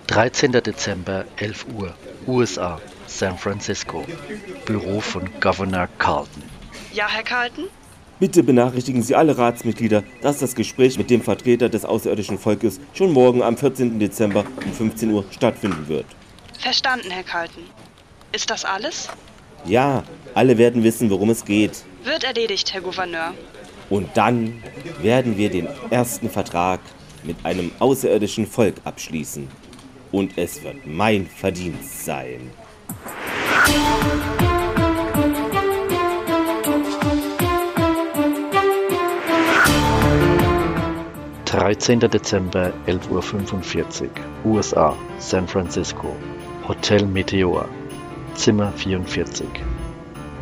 Dreizehnter 0.08 0.62
Dezember, 0.62 1.26
11 1.38 1.68
Uhr, 1.76 1.94
USA, 2.26 2.82
San 3.06 3.38
Francisco, 3.38 4.04
Büro 4.66 5.02
von 5.02 5.30
Governor 5.40 5.88
Carlton. 6.00 6.42
Ja, 6.92 7.08
Herr 7.08 7.22
Carlton? 7.22 7.66
Bitte 8.18 8.44
benachrichtigen 8.44 9.04
Sie 9.04 9.14
alle 9.14 9.38
Ratsmitglieder, 9.38 10.04
dass 10.22 10.40
das 10.40 10.56
Gespräch 10.56 10.98
mit 10.98 11.10
dem 11.10 11.22
Vertreter 11.22 11.68
des 11.68 11.84
außerirdischen 11.84 12.38
Volkes 12.38 12.80
schon 12.94 13.12
morgen 13.12 13.44
am 13.44 13.58
14. 13.58 14.00
Dezember 14.00 14.46
um 14.66 14.72
15 14.72 15.12
Uhr 15.12 15.26
stattfinden 15.32 15.90
wird. 15.90 16.06
Verstanden, 16.58 17.12
Herr 17.12 17.24
Carlton. 17.24 17.64
Ist 18.32 18.50
das 18.50 18.64
alles? 18.64 19.10
Ja, 19.66 20.04
alle 20.34 20.58
werden 20.58 20.84
wissen, 20.84 21.10
worum 21.10 21.30
es 21.30 21.44
geht. 21.44 21.84
Wird 22.06 22.24
erledigt, 22.24 22.74
Herr 22.74 22.82
Gouverneur. 22.82 23.34
Und 23.90 24.08
dann 24.16 24.64
werden 25.02 25.38
wir 25.38 25.50
den 25.50 25.68
ersten 25.90 26.30
Vertrag 26.30 26.80
mit 27.24 27.36
einem 27.44 27.72
außerirdischen 27.80 28.48
Volk 28.48 28.76
abschließen. 28.86 29.48
Und 30.12 30.38
es 30.38 30.64
wird 30.64 30.88
mein 30.88 31.28
Verdienst 31.28 32.06
sein. 32.06 32.52
13. 41.56 42.02
Dezember, 42.02 42.74
11.45 42.86 44.10
Uhr, 44.44 44.56
USA, 44.56 44.94
San 45.20 45.48
Francisco, 45.48 46.14
Hotel 46.68 47.06
Meteor, 47.06 47.70
Zimmer 48.34 48.74
44. 48.74 49.48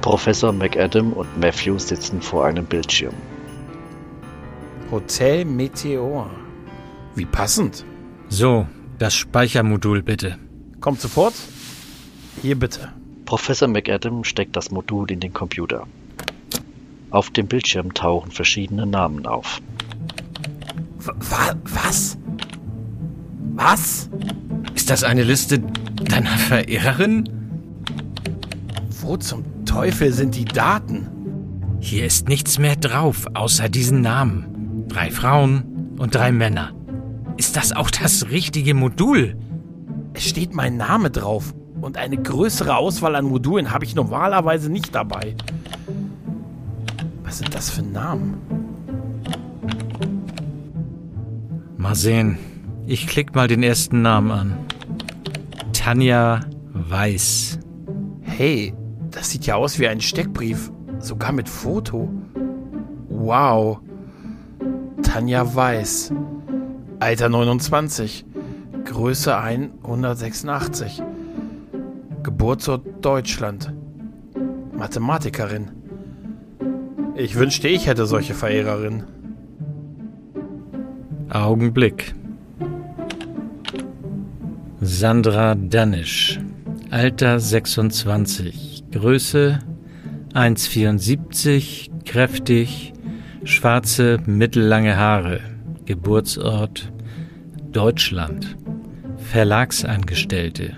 Professor 0.01 0.51
McAdam 0.51 1.13
und 1.13 1.27
Matthew 1.39 1.77
sitzen 1.77 2.20
vor 2.20 2.48
einem 2.48 2.65
Bildschirm. 2.65 3.13
Hotel 4.89 5.46
Meteor. 5.46 6.32
Wie 7.13 7.25
passend. 7.25 7.86
So, 8.29 8.65
das 8.98 9.13
Speichermodul 9.13 10.01
bitte. 10.01 10.39
Kommt 10.82 11.00
sofort. 11.00 11.36
Hier 12.41 12.58
bitte. 12.58 12.91
Professor 13.25 13.67
McAdam 13.67 14.24
steckt 14.24 14.55
das 14.55 14.72
Modul 14.72 15.12
in 15.12 15.20
den 15.20 15.32
Computer. 15.32 15.86
Auf 17.12 17.29
dem 17.29 17.46
Bildschirm 17.46 17.93
tauchen 17.93 18.32
verschiedene 18.32 18.88
Namen 18.88 19.27
auf. 19.27 19.62
Wa 21.06 21.56
was? 21.66 22.18
Was? 23.56 24.10
Ist 24.74 24.90
das 24.90 25.04
eine 25.04 25.24
Liste 25.24 25.60
deiner 25.60 26.38
Verehrerin? 26.38 27.30
Wo 29.02 29.18
zum 29.18 29.66
Teufel 29.66 30.14
sind 30.14 30.36
die 30.36 30.46
Daten? 30.46 31.08
Hier 31.80 32.06
ist 32.06 32.30
nichts 32.30 32.58
mehr 32.58 32.78
drauf, 32.78 33.28
außer 33.34 33.68
diesen 33.68 34.02
Namen. 34.02 34.86
Drei 34.88 35.12
Frauen 35.12 35.96
und 35.98 36.16
drei 36.16 36.32
Männer. 36.32 36.72
Ist 37.36 37.58
das 37.58 37.74
auch 37.74 37.92
das 37.92 38.30
richtige 38.30 38.74
Modul? 38.74 39.36
Es 40.14 40.24
steht 40.24 40.54
mein 40.54 40.78
Name 40.78 41.10
drauf. 41.10 41.54
Und 41.82 41.98
eine 41.98 42.18
größere 42.18 42.78
Auswahl 42.78 43.16
an 43.18 43.26
Modulen 43.26 43.72
habe 43.72 43.84
ich 43.84 43.94
normalerweise 43.94 44.70
nicht 44.70 44.96
dabei. 44.96 45.36
Was 47.24 47.40
sind 47.40 47.54
das 47.54 47.70
für 47.70 47.82
Namen? 47.82 48.53
Mal 51.84 51.96
sehen. 51.96 52.38
Ich 52.88 53.08
klick 53.08 53.36
mal 53.36 53.50
den 53.50 53.62
ersten 53.62 54.02
Namen 54.02 54.32
an. 54.32 54.58
Tanja 55.74 56.40
Weiß. 56.72 57.60
Hey, 58.22 58.74
das 59.12 59.32
sieht 59.32 59.46
ja 59.46 59.56
aus 59.56 59.80
wie 59.80 59.90
ein 59.90 60.00
Steckbrief. 60.00 60.72
Sogar 61.00 61.34
mit 61.34 61.50
Foto. 61.50 62.10
Wow. 63.10 63.82
Tanja 65.02 65.54
Weiß. 65.54 66.13
Alter 67.02 67.28
29. 67.28 68.25
Größe 68.86 69.38
186. 69.38 71.04
Geburtsort 72.24 72.86
Deutschland. 73.02 73.74
Mathematikerin. 74.72 75.72
Ich 77.18 77.36
wünschte, 77.36 77.68
ich 77.68 77.88
hätte 77.88 78.06
solche 78.06 78.36
Verehrerinnen. 78.36 79.23
Augenblick. 81.34 82.13
Sandra 84.82 85.56
Danisch. 85.56 86.40
Alter 86.92 87.40
26. 87.40 88.84
Größe 88.92 89.58
1,74. 90.36 91.90
Kräftig. 92.06 92.94
Schwarze, 93.46 94.20
mittellange 94.28 94.96
Haare. 94.96 95.42
Geburtsort 95.86 96.92
Deutschland. 97.72 98.56
Verlagsangestellte. 99.18 100.75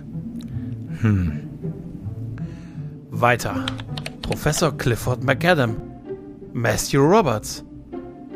Hm. 1.01 1.49
Weiter. 3.11 3.65
Professor 4.21 4.75
Clifford 4.77 5.21
McAdam. 5.21 5.75
Matthew 6.53 7.01
Roberts. 7.01 7.65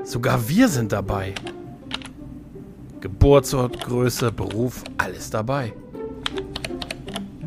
Sogar 0.04 0.50
wir 0.50 0.68
sind 0.68 0.92
dabei. 0.92 1.34
Geburtsort, 3.02 3.80
Größe, 3.86 4.32
Beruf, 4.32 4.84
alles 4.98 5.30
dabei. 5.30 5.74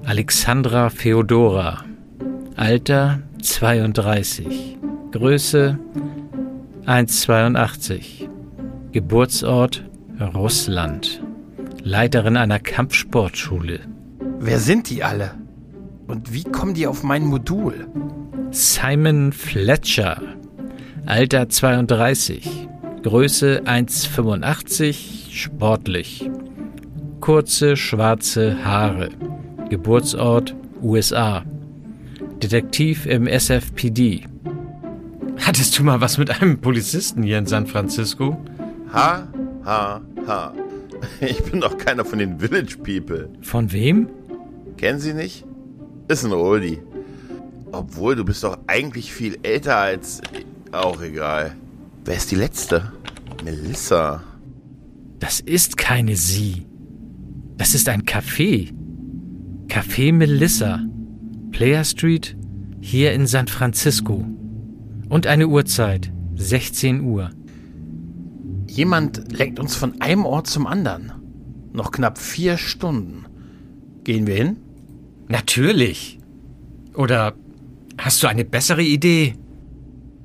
Alexandra 0.05 0.89
Feodora. 0.89 1.85
Alter 2.57 3.21
32. 3.43 4.79
Größe 5.11 5.79
1,82. 6.87 8.29
Geburtsort 8.93 9.85
Russland. 10.35 11.23
Leiterin 11.83 12.37
einer 12.37 12.59
Kampfsportschule. 12.59 13.81
Wer 14.39 14.59
sind 14.59 14.89
die 14.89 15.05
alle? 15.05 15.35
Und 16.07 16.33
wie 16.33 16.45
kommen 16.45 16.75
die 16.75 16.87
auf 16.87 17.03
mein 17.03 17.25
Modul? 17.25 17.89
Simon 18.51 19.33
Fletcher. 19.33 20.21
Alter 21.07 21.49
32. 21.49 22.69
Größe 23.03 23.63
1,85. 23.65 25.22
Sportlich. 25.33 26.31
Kurze 27.21 27.75
schwarze 27.75 28.63
Haare. 28.67 29.09
Geburtsort 29.71 30.55
USA. 30.83 31.43
Detektiv 32.43 33.07
im 33.07 33.27
SFPD. 33.27 34.25
Hattest 35.39 35.79
du 35.79 35.85
mal 35.85 36.03
was 36.03 36.19
mit 36.19 36.31
einem 36.31 36.61
Polizisten 36.61 37.23
hier 37.23 37.39
in 37.39 37.47
San 37.47 37.67
Francisco? 37.67 38.37
Ha, 38.93 39.27
ha, 39.65 40.03
ha. 40.27 40.53
Ich 41.21 41.43
bin 41.45 41.63
doch 41.63 41.79
keiner 41.79 42.05
von 42.05 42.19
den 42.19 42.39
Village 42.39 42.77
People. 42.77 43.31
Von 43.41 43.73
wem? 43.73 44.09
Kennen 44.77 45.01
Sie 45.01 45.15
nicht? 45.15 45.47
Ist 46.09 46.27
ein 46.27 46.33
Oldie. 46.33 46.83
Obwohl, 47.73 48.17
du 48.17 48.25
bist 48.25 48.45
doch 48.45 48.59
eigentlich 48.67 49.15
viel 49.15 49.39
älter 49.43 49.79
als... 49.79 50.21
Auch 50.73 51.01
egal. 51.01 51.57
Wer 52.05 52.17
ist 52.17 52.31
die 52.31 52.37
Letzte? 52.37 52.93
Melissa. 53.43 54.23
Das 55.23 55.39
ist 55.39 55.77
keine 55.77 56.17
sie. 56.17 56.67
Das 57.57 57.77
ist 57.77 57.89
ein 57.89 58.03
Café. 58.03 58.73
Café 59.69 60.13
Melissa. 60.13 60.85
Player 61.53 61.85
Street, 61.85 62.37
hier 62.81 63.13
in 63.13 63.29
San 63.29 63.47
Francisco. 63.47 64.27
Und 65.09 65.29
eine 65.29 65.47
Uhrzeit. 65.47 66.13
16 66.35 67.03
Uhr. 67.03 67.31
Jemand 68.67 69.31
lenkt 69.31 69.61
uns 69.61 69.77
von 69.77 70.01
einem 70.01 70.27
Ort 70.27 70.49
zum 70.49 70.67
anderen. 70.67 71.13
Noch 71.73 71.93
knapp 71.93 72.19
vier 72.19 72.59
Stunden. 72.59 73.27
Gehen 74.03 74.27
wir 74.27 74.35
hin? 74.35 74.57
Natürlich. 75.29 76.19
Oder 76.97 77.35
hast 77.97 78.25
du 78.25 78.27
eine 78.27 78.45
bessere 78.45 78.83
Idee? 78.83 79.37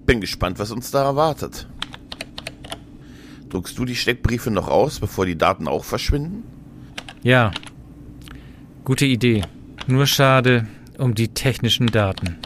Bin 0.07 0.21
gespannt, 0.21 0.57
was 0.57 0.71
uns 0.71 0.89
da 0.89 1.03
erwartet. 1.03 1.67
Druckst 3.49 3.77
du 3.77 3.85
die 3.85 3.95
Steckbriefe 3.95 4.51
noch 4.51 4.67
aus, 4.67 4.99
bevor 4.99 5.25
die 5.25 5.37
Daten 5.37 5.67
auch 5.67 5.83
verschwinden? 5.83 6.43
Ja. 7.23 7.51
Gute 8.83 9.05
Idee. 9.05 9.43
Nur 9.87 10.05
schade 10.05 10.67
um 10.97 11.15
die 11.15 11.29
technischen 11.29 11.87
Daten. 11.87 12.37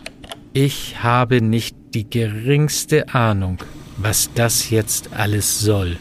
Ich 0.54 1.02
habe 1.02 1.42
nicht 1.42 1.76
die 1.94 2.10
geringste 2.10 3.14
Ahnung, 3.14 3.60
was 3.98 4.30
das 4.36 4.70
jetzt 4.70 5.14
alles 5.14 5.60
soll. 5.60 5.98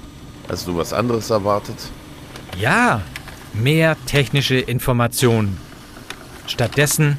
Hast 0.48 0.66
du 0.66 0.76
was 0.76 0.92
anderes 0.92 1.30
erwartet? 1.30 1.76
Ja, 2.58 3.02
mehr 3.54 3.96
technische 4.06 4.56
Informationen. 4.56 5.56
Stattdessen 6.46 7.18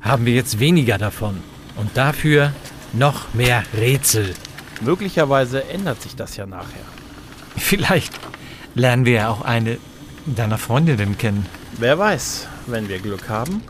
haben 0.00 0.26
wir 0.26 0.34
jetzt 0.34 0.58
weniger 0.58 0.98
davon 0.98 1.38
und 1.76 1.96
dafür 1.96 2.52
noch 2.92 3.32
mehr 3.32 3.62
Rätsel. 3.76 4.34
Möglicherweise 4.80 5.68
ändert 5.68 6.02
sich 6.02 6.16
das 6.16 6.36
ja 6.36 6.46
nachher. 6.46 6.82
Vielleicht 7.56 8.12
lernen 8.74 9.04
wir 9.04 9.12
ja 9.12 9.28
auch 9.28 9.42
eine 9.42 9.78
deiner 10.26 10.58
Freundinnen 10.58 11.18
kennen. 11.18 11.46
Wer 11.78 11.98
weiß, 11.98 12.46
wenn 12.66 12.88
wir 12.88 12.98
Glück 12.98 13.28
haben. 13.28 13.62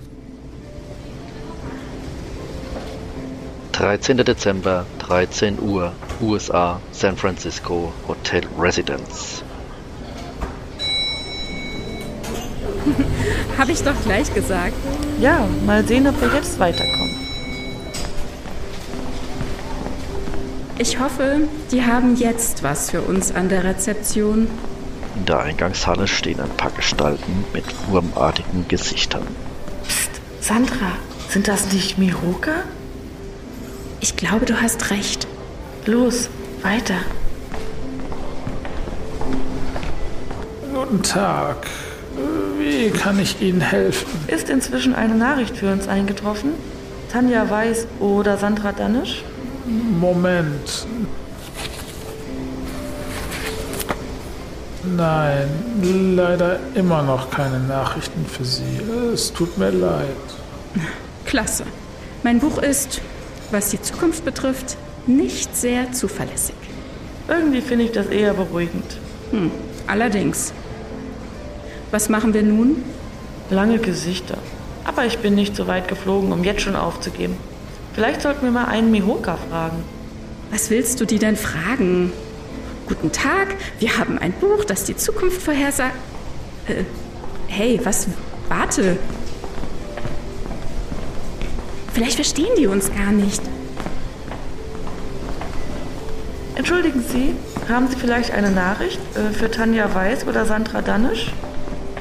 13. 3.72 4.18
Dezember, 4.18 4.84
13 4.98 5.58
Uhr, 5.60 5.92
USA, 6.20 6.80
San 6.92 7.16
Francisco, 7.16 7.92
Hotel 8.06 8.42
Residence. 8.58 9.42
Habe 13.58 13.72
ich 13.72 13.82
doch 13.82 14.00
gleich 14.04 14.32
gesagt. 14.32 14.74
Ja, 15.20 15.48
mal 15.66 15.84
sehen, 15.86 16.06
ob 16.06 16.20
wir 16.20 16.28
jetzt 16.34 16.58
weiterkommen. 16.60 17.01
Ich 20.82 20.98
hoffe, 20.98 21.42
die 21.70 21.84
haben 21.84 22.16
jetzt 22.16 22.64
was 22.64 22.90
für 22.90 23.02
uns 23.02 23.32
an 23.32 23.48
der 23.48 23.62
Rezeption. 23.62 24.48
In 25.14 25.24
der 25.26 25.38
Eingangshalle 25.38 26.08
stehen 26.08 26.40
ein 26.40 26.50
paar 26.56 26.72
Gestalten 26.72 27.44
mit 27.52 27.64
wurmartigen 27.88 28.66
Gesichtern. 28.66 29.22
Psst, 29.86 30.10
Sandra, 30.40 30.90
sind 31.28 31.46
das 31.46 31.72
nicht 31.72 31.98
Miroka? 31.98 32.64
Ich 34.00 34.16
glaube, 34.16 34.44
du 34.44 34.60
hast 34.60 34.90
recht. 34.90 35.28
Los, 35.86 36.28
weiter. 36.62 36.98
Guten 40.74 41.04
Tag. 41.04 41.64
Wie 42.58 42.90
kann 42.90 43.20
ich 43.20 43.40
Ihnen 43.40 43.60
helfen? 43.60 44.08
Ist 44.26 44.50
inzwischen 44.50 44.96
eine 44.96 45.14
Nachricht 45.14 45.56
für 45.56 45.70
uns 45.70 45.86
eingetroffen? 45.86 46.54
Tanja 47.12 47.48
Weiß 47.48 47.86
oder 48.00 48.36
Sandra 48.36 48.72
Danisch? 48.72 49.22
Moment. 49.66 50.86
Nein, 54.84 55.48
leider 56.16 56.58
immer 56.74 57.02
noch 57.02 57.30
keine 57.30 57.60
Nachrichten 57.60 58.26
für 58.26 58.44
Sie. 58.44 58.80
Es 59.14 59.32
tut 59.32 59.56
mir 59.56 59.70
leid. 59.70 60.08
Klasse. 61.24 61.64
Mein 62.24 62.40
Buch 62.40 62.58
ist, 62.58 63.00
was 63.52 63.70
die 63.70 63.80
Zukunft 63.80 64.24
betrifft, 64.24 64.76
nicht 65.06 65.56
sehr 65.56 65.92
zuverlässig. 65.92 66.56
Irgendwie 67.28 67.60
finde 67.60 67.84
ich 67.84 67.92
das 67.92 68.06
eher 68.06 68.34
beruhigend. 68.34 68.98
Hm, 69.30 69.50
allerdings. 69.86 70.52
Was 71.92 72.08
machen 72.08 72.34
wir 72.34 72.42
nun? 72.42 72.84
Lange 73.50 73.78
Gesichter. 73.78 74.38
Aber 74.84 75.04
ich 75.04 75.18
bin 75.18 75.34
nicht 75.34 75.54
so 75.54 75.68
weit 75.68 75.86
geflogen, 75.86 76.32
um 76.32 76.42
jetzt 76.42 76.62
schon 76.62 76.74
aufzugeben. 76.74 77.36
Vielleicht 77.94 78.22
sollten 78.22 78.44
wir 78.44 78.50
mal 78.50 78.66
einen 78.66 78.90
Mihoka 78.90 79.36
fragen. 79.36 79.84
Was 80.50 80.70
willst 80.70 81.00
du 81.00 81.04
die 81.04 81.18
denn 81.18 81.36
fragen? 81.36 82.12
Guten 82.86 83.12
Tag, 83.12 83.48
wir 83.78 83.98
haben 83.98 84.18
ein 84.18 84.32
Buch, 84.32 84.64
das 84.64 84.84
die 84.84 84.96
Zukunft 84.96 85.42
vorhersagt. 85.42 85.94
Äh, 86.68 86.84
hey, 87.48 87.80
was? 87.84 88.08
Warte. 88.48 88.96
Vielleicht 91.92 92.16
verstehen 92.16 92.54
die 92.56 92.66
uns 92.66 92.90
gar 92.94 93.12
nicht. 93.12 93.42
Entschuldigen 96.54 97.04
Sie, 97.06 97.34
haben 97.68 97.88
Sie 97.88 97.96
vielleicht 97.96 98.32
eine 98.32 98.50
Nachricht 98.50 99.00
äh, 99.16 99.32
für 99.32 99.50
Tanja 99.50 99.94
Weiß 99.94 100.26
oder 100.26 100.46
Sandra 100.46 100.80
Danisch? 100.80 101.32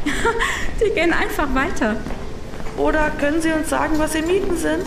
die 0.86 0.94
gehen 0.94 1.14
einfach 1.14 1.54
weiter. 1.54 1.98
Oder 2.78 3.12
können 3.20 3.42
Sie 3.42 3.52
uns 3.52 3.70
sagen, 3.70 3.96
was 3.98 4.16
Ihr 4.16 4.26
Mieten 4.26 4.58
sind? 4.58 4.86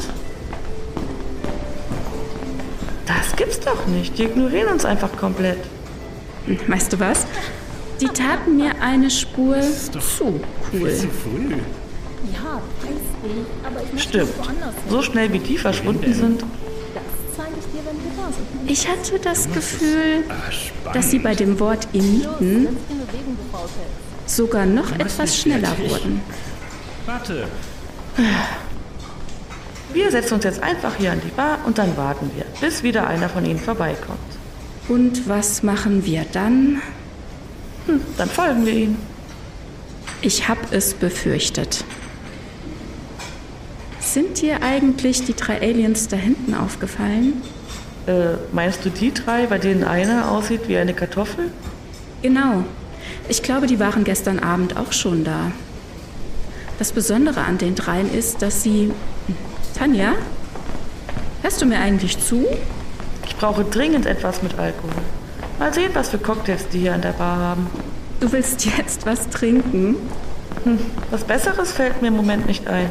Doch 3.64 3.86
nicht. 3.86 4.18
Die 4.18 4.24
ignorieren 4.24 4.68
uns 4.68 4.84
einfach 4.84 5.16
komplett. 5.16 5.58
Weißt 6.68 6.92
du 6.92 7.00
was? 7.00 7.26
Die 8.00 8.08
taten 8.08 8.56
mir 8.56 8.72
eine 8.80 9.10
Spur 9.10 9.60
zu 9.60 10.40
cool. 10.72 10.94
Zu 10.94 11.08
früh. 11.08 11.54
Ja, 12.32 12.60
aber 13.64 13.82
ich 13.94 14.02
Stimmt. 14.02 14.30
So 14.88 15.02
schnell 15.02 15.32
wie 15.32 15.38
die 15.38 15.56
verschwunden 15.56 16.12
sind. 16.12 16.42
Ich 16.42 16.46
da 16.94 18.32
sind. 18.32 18.70
Ich 18.70 18.88
hatte 18.88 19.18
das 19.18 19.50
Gefühl, 19.52 20.24
dass 20.92 21.10
sie 21.10 21.18
bei 21.18 21.34
dem 21.34 21.58
Wort 21.60 21.88
Imiten 21.92 22.76
sogar 24.26 24.66
noch 24.66 24.92
etwas 24.92 25.38
schneller 25.38 25.76
wurden. 25.78 26.20
Warte. 27.06 27.46
Wir 29.94 30.10
setzen 30.10 30.34
uns 30.34 30.44
jetzt 30.44 30.60
einfach 30.60 30.96
hier 30.96 31.12
an 31.12 31.20
die 31.24 31.30
Bar 31.30 31.60
und 31.66 31.78
dann 31.78 31.96
warten 31.96 32.28
wir, 32.34 32.44
bis 32.60 32.82
wieder 32.82 33.06
einer 33.06 33.28
von 33.28 33.46
ihnen 33.46 33.60
vorbeikommt. 33.60 34.18
Und 34.88 35.28
was 35.28 35.62
machen 35.62 36.04
wir 36.04 36.26
dann? 36.32 36.82
Hm, 37.86 38.00
dann 38.18 38.28
folgen 38.28 38.66
wir 38.66 38.72
ihnen. 38.72 38.98
Ich 40.20 40.48
habe 40.48 40.60
es 40.72 40.94
befürchtet. 40.94 41.84
Sind 44.00 44.42
dir 44.42 44.62
eigentlich 44.64 45.24
die 45.24 45.34
drei 45.34 45.60
Aliens 45.60 46.08
da 46.08 46.16
hinten 46.16 46.54
aufgefallen? 46.54 47.40
Äh, 48.06 48.34
meinst 48.52 48.84
du 48.84 48.90
die 48.90 49.14
drei, 49.14 49.46
bei 49.46 49.58
denen 49.58 49.84
einer 49.84 50.30
aussieht 50.32 50.66
wie 50.66 50.76
eine 50.76 50.92
Kartoffel? 50.92 51.52
Genau. 52.20 52.64
Ich 53.28 53.44
glaube, 53.44 53.68
die 53.68 53.78
waren 53.78 54.02
gestern 54.02 54.40
Abend 54.40 54.76
auch 54.76 54.92
schon 54.92 55.22
da. 55.22 55.52
Das 56.80 56.90
Besondere 56.90 57.42
an 57.42 57.58
den 57.58 57.76
dreien 57.76 58.12
ist, 58.12 58.42
dass 58.42 58.64
sie. 58.64 58.90
Tanja? 59.76 60.14
Hörst 61.42 61.60
du 61.60 61.66
mir 61.66 61.78
eigentlich 61.78 62.18
zu? 62.18 62.46
Ich 63.26 63.36
brauche 63.36 63.64
dringend 63.64 64.06
etwas 64.06 64.42
mit 64.42 64.58
Alkohol. 64.58 65.02
Mal 65.58 65.74
sehen, 65.74 65.90
was 65.94 66.08
für 66.10 66.18
Cocktails 66.18 66.68
die 66.68 66.80
hier 66.80 66.94
an 66.94 67.02
der 67.02 67.12
Bar 67.12 67.36
haben. 67.38 67.66
Du 68.20 68.30
willst 68.32 68.64
jetzt 68.64 69.04
was 69.06 69.28
trinken? 69.28 69.96
Hm, 70.64 70.78
was 71.10 71.24
Besseres 71.24 71.72
fällt 71.72 72.00
mir 72.00 72.08
im 72.08 72.16
Moment 72.16 72.46
nicht 72.46 72.66
ein. 72.68 72.88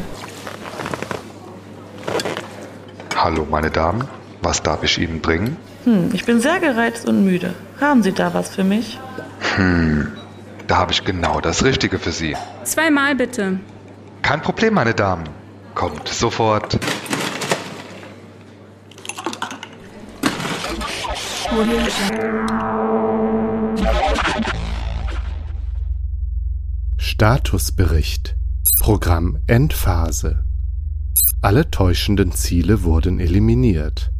Hallo, 3.15 3.47
meine 3.49 3.71
Damen. 3.71 4.07
Was 4.41 4.61
darf 4.61 4.83
ich 4.83 4.97
Ihnen 4.97 5.21
bringen? 5.21 5.55
Hm, 5.85 6.09
ich 6.13 6.25
bin 6.25 6.41
sehr 6.41 6.59
gereizt 6.59 7.07
und 7.07 7.23
müde. 7.23 7.53
Haben 7.79 8.03
Sie 8.03 8.11
da 8.11 8.33
was 8.33 8.49
für 8.53 8.63
mich? 8.63 8.99
Hm, 9.55 10.11
da 10.67 10.77
habe 10.77 10.91
ich 10.91 11.05
genau 11.05 11.39
das 11.39 11.63
Richtige 11.63 11.99
für 11.99 12.11
Sie. 12.11 12.35
Zweimal 12.65 13.15
bitte. 13.15 13.59
Kein 14.21 14.41
Problem, 14.41 14.73
meine 14.73 14.93
Damen. 14.93 15.23
Kommt 15.75 16.07
sofort. 16.07 16.79
Statusbericht. 26.97 28.35
Programm 28.79 29.39
Endphase. 29.47 30.43
Alle 31.41 31.69
täuschenden 31.69 32.31
Ziele 32.31 32.83
wurden 32.83 33.19
eliminiert. 33.19 34.11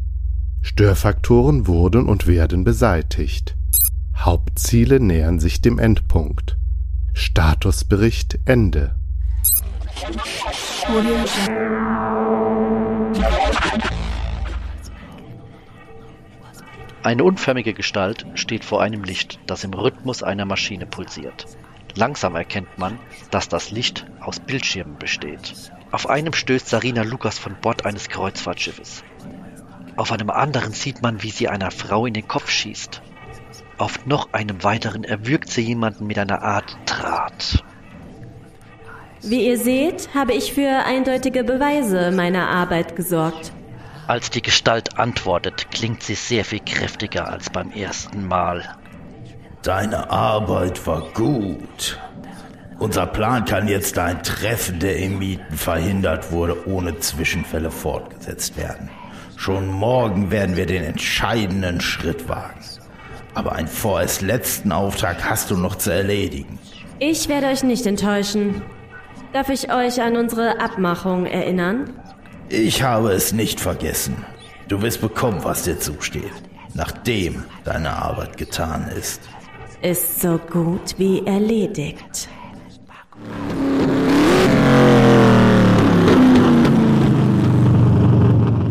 Störfaktoren 0.62 1.66
wurden 1.66 2.06
und 2.06 2.26
werden 2.26 2.64
beseitigt. 2.64 3.56
Hauptziele 4.16 5.00
nähern 5.00 5.40
sich 5.40 5.60
dem 5.60 5.78
Endpunkt. 5.78 6.56
Statusbericht 7.12 8.38
Ende. 8.44 8.94
Eine 17.02 17.24
unförmige 17.24 17.72
Gestalt 17.72 18.26
steht 18.34 18.64
vor 18.66 18.82
einem 18.82 19.02
Licht, 19.02 19.38
das 19.46 19.64
im 19.64 19.72
Rhythmus 19.72 20.22
einer 20.22 20.44
Maschine 20.44 20.84
pulsiert. 20.84 21.46
Langsam 21.94 22.36
erkennt 22.36 22.76
man, 22.76 22.98
dass 23.30 23.48
das 23.48 23.70
Licht 23.70 24.04
aus 24.20 24.40
Bildschirmen 24.40 24.98
besteht. 24.98 25.54
Auf 25.90 26.10
einem 26.10 26.34
stößt 26.34 26.68
Sarina 26.68 27.02
Lukas 27.02 27.38
von 27.38 27.54
Bord 27.60 27.86
eines 27.86 28.08
Kreuzfahrtschiffes. 28.10 29.04
Auf 29.96 30.12
einem 30.12 30.28
anderen 30.28 30.72
sieht 30.72 31.00
man, 31.00 31.22
wie 31.22 31.30
sie 31.30 31.48
einer 31.48 31.70
Frau 31.70 32.04
in 32.04 32.12
den 32.12 32.28
Kopf 32.28 32.50
schießt. 32.50 33.00
Auf 33.78 34.04
noch 34.04 34.32
einem 34.32 34.62
weiteren 34.62 35.04
erwürgt 35.04 35.50
sie 35.50 35.62
jemanden 35.62 36.06
mit 36.06 36.18
einer 36.18 36.42
Art 36.42 36.76
Draht. 36.84 37.64
Wie 39.26 39.46
ihr 39.48 39.58
seht, 39.58 40.10
habe 40.12 40.34
ich 40.34 40.52
für 40.52 40.84
eindeutige 40.84 41.44
Beweise 41.44 42.12
meiner 42.12 42.48
Arbeit 42.48 42.94
gesorgt. 42.94 43.52
Als 44.06 44.28
die 44.28 44.42
Gestalt 44.42 44.98
antwortet, 44.98 45.70
klingt 45.70 46.02
sie 46.02 46.14
sehr 46.14 46.44
viel 46.44 46.60
kräftiger 46.60 47.30
als 47.30 47.48
beim 47.48 47.70
ersten 47.72 48.28
Mal. 48.28 48.76
Deine 49.62 50.10
Arbeit 50.10 50.86
war 50.86 51.08
gut. 51.14 51.98
Unser 52.78 53.06
Plan 53.06 53.46
kann 53.46 53.66
jetzt 53.66 53.98
ein 53.98 54.22
Treffen 54.22 54.78
der 54.78 55.00
Emiten 55.00 55.56
verhindert 55.56 56.30
wurde, 56.30 56.68
ohne 56.68 56.98
Zwischenfälle 56.98 57.70
fortgesetzt 57.70 58.58
werden. 58.58 58.90
Schon 59.36 59.68
morgen 59.68 60.30
werden 60.30 60.56
wir 60.56 60.66
den 60.66 60.84
entscheidenden 60.84 61.80
Schritt 61.80 62.28
wagen. 62.28 62.60
Aber 63.32 63.52
einen 63.52 63.68
vorerst 63.68 64.20
letzten 64.20 64.70
Auftrag 64.70 65.24
hast 65.28 65.50
du 65.50 65.56
noch 65.56 65.76
zu 65.76 65.90
erledigen. 65.90 66.58
Ich 66.98 67.28
werde 67.28 67.46
euch 67.46 67.62
nicht 67.62 67.86
enttäuschen. 67.86 68.62
Darf 69.34 69.48
ich 69.48 69.72
euch 69.72 70.00
an 70.00 70.16
unsere 70.16 70.60
Abmachung 70.60 71.26
erinnern? 71.26 71.90
Ich 72.50 72.84
habe 72.84 73.10
es 73.10 73.32
nicht 73.32 73.58
vergessen. 73.58 74.24
Du 74.68 74.80
wirst 74.80 75.00
bekommen, 75.00 75.40
was 75.42 75.64
dir 75.64 75.76
zusteht, 75.76 76.30
nachdem 76.72 77.42
deine 77.64 77.90
Arbeit 77.90 78.36
getan 78.36 78.88
ist. 78.96 79.22
Ist 79.82 80.20
so 80.20 80.38
gut 80.38 80.94
wie 80.98 81.26
erledigt. 81.26 82.28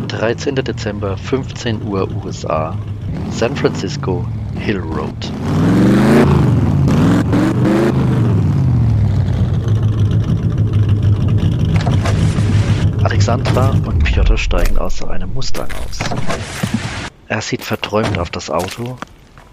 13. 0.08 0.54
Dezember, 0.54 1.18
15 1.18 1.82
Uhr 1.82 2.08
USA, 2.24 2.74
San 3.32 3.54
Francisco, 3.54 4.26
Hill 4.58 4.78
Road. 4.78 5.30
Alexandra 13.26 13.70
und 13.86 14.04
Piotr 14.04 14.36
steigen 14.36 14.76
aus 14.76 15.02
einem 15.02 15.32
Mustang 15.32 15.68
aus. 15.86 15.98
Er 17.26 17.40
sieht 17.40 17.62
verträumt 17.62 18.18
auf 18.18 18.28
das 18.28 18.50
Auto 18.50 18.98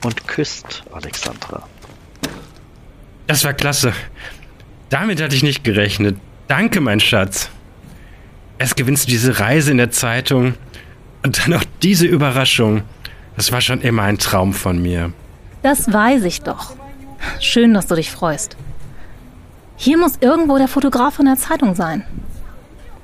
und 0.03 0.27
küsst 0.27 0.83
Alexandra. 0.91 1.63
Das 3.27 3.45
war 3.45 3.53
klasse. 3.53 3.93
Damit 4.89 5.21
hatte 5.21 5.37
ich 5.37 5.43
nicht 5.43 5.63
gerechnet. 5.63 6.17
Danke, 6.49 6.81
mein 6.81 6.99
Schatz. 6.99 7.49
Erst 8.57 8.75
gewinnst 8.75 9.07
du 9.07 9.11
diese 9.11 9.39
Reise 9.39 9.71
in 9.71 9.77
der 9.77 9.91
Zeitung 9.91 10.55
und 11.23 11.39
dann 11.39 11.51
noch 11.51 11.63
diese 11.81 12.07
Überraschung. 12.07 12.81
Das 13.37 13.53
war 13.53 13.61
schon 13.61 13.79
immer 13.79 14.03
ein 14.03 14.17
Traum 14.17 14.51
von 14.51 14.81
mir. 14.81 15.13
Das 15.63 15.93
weiß 15.93 16.25
ich 16.25 16.41
doch. 16.41 16.75
Schön, 17.39 17.73
dass 17.73 17.87
du 17.87 17.95
dich 17.95 18.11
freust. 18.11 18.57
Hier 19.77 19.97
muss 19.97 20.17
irgendwo 20.19 20.57
der 20.57 20.67
Fotograf 20.67 21.13
von 21.13 21.25
der 21.25 21.37
Zeitung 21.37 21.73
sein. 21.73 22.03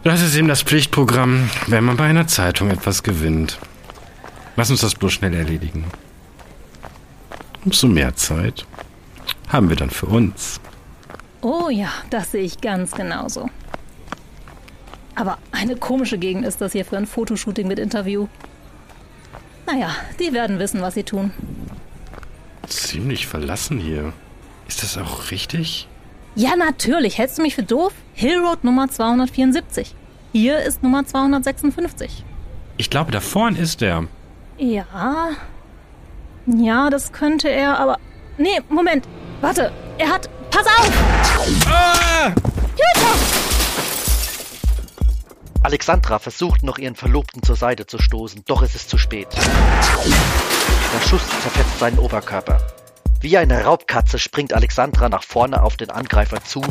Das 0.08 0.22
ist 0.22 0.38
eben 0.38 0.48
das 0.48 0.62
Pflichtprogramm, 0.62 1.50
wenn 1.68 1.84
man 1.84 1.98
bei 1.98 2.06
einer 2.06 2.28
Zeitung 2.28 2.72
etwas 2.72 3.04
gewinnt. 3.04 3.60
Lass 4.56 4.72
uns 4.72 4.80
das 4.80 4.96
bloß 4.96 5.12
schnell 5.12 5.34
erledigen. 5.34 5.84
Umso 7.66 7.88
mehr 7.88 8.16
Zeit 8.16 8.66
haben 9.50 9.68
wir 9.68 9.76
dann 9.76 9.90
für 9.90 10.06
uns. 10.06 10.62
Oh 11.42 11.68
ja, 11.70 11.90
das 12.10 12.32
sehe 12.32 12.44
ich 12.44 12.62
ganz 12.62 12.94
genauso. 12.94 13.50
Aber 15.16 15.40
eine 15.52 15.76
komische 15.76 16.18
Gegend 16.18 16.46
ist 16.46 16.62
das 16.62 16.72
hier 16.72 16.86
für 16.86 16.96
ein 16.96 17.06
Fotoshooting 17.06 17.68
mit 17.68 17.78
Interview. 17.78 18.30
Naja, 19.66 19.94
die 20.22 20.32
werden 20.32 20.58
wissen, 20.58 20.80
was 20.80 20.94
sie 20.94 21.04
tun. 21.04 21.34
Ziemlich 22.70 23.28
verlassen 23.28 23.78
hier. 23.78 24.14
Ist 24.70 24.84
das 24.84 24.98
auch 24.98 25.32
richtig? 25.32 25.90
Ja, 26.38 26.56
natürlich. 26.56 27.18
Hältst 27.18 27.40
du 27.40 27.42
mich 27.42 27.56
für 27.56 27.64
doof? 27.64 27.94
Hill 28.14 28.38
Road 28.38 28.64
Nummer 28.64 28.88
274. 28.88 29.96
Hier 30.34 30.60
ist 30.60 30.84
Nummer 30.84 31.04
256. 31.04 32.24
Ich 32.78 32.92
glaube, 32.92 33.12
da 33.12 33.22
vorn 33.22 33.56
ist 33.56 33.82
er. 33.82 34.04
Ja. 34.60 35.30
Ja, 36.46 36.92
das 36.92 37.12
könnte 37.12 37.50
er, 37.50 37.80
aber. 37.80 37.98
Nee, 38.38 38.62
Moment. 38.70 39.08
Warte. 39.42 39.72
Er 39.98 40.10
hat. 40.10 40.30
Pass 40.52 40.68
auf! 40.68 40.92
Ah! 41.66 42.28
Hilfe! 42.28 43.08
Alexandra 45.64 46.20
versucht 46.20 46.62
noch 46.62 46.78
ihren 46.78 46.96
Verlobten 46.96 47.42
zur 47.42 47.56
Seite 47.56 47.88
zu 47.88 47.98
stoßen, 47.98 48.44
doch 48.46 48.62
es 48.62 48.76
ist 48.76 48.92
zu 48.92 49.00
spät. 49.00 49.28
Der 49.34 51.02
Schuss 51.08 51.28
zerfetzt 51.42 51.80
seinen 51.80 51.98
Oberkörper. 51.98 52.60
Wie 53.20 53.36
eine 53.38 53.64
Raubkatze 53.64 54.20
springt 54.20 54.54
Alexandra 54.54 55.10
nach 55.10 55.24
vorne 55.24 55.64
auf 55.64 55.76
den 55.76 55.90
Angreifer 55.90 56.44
zu, 56.44 56.62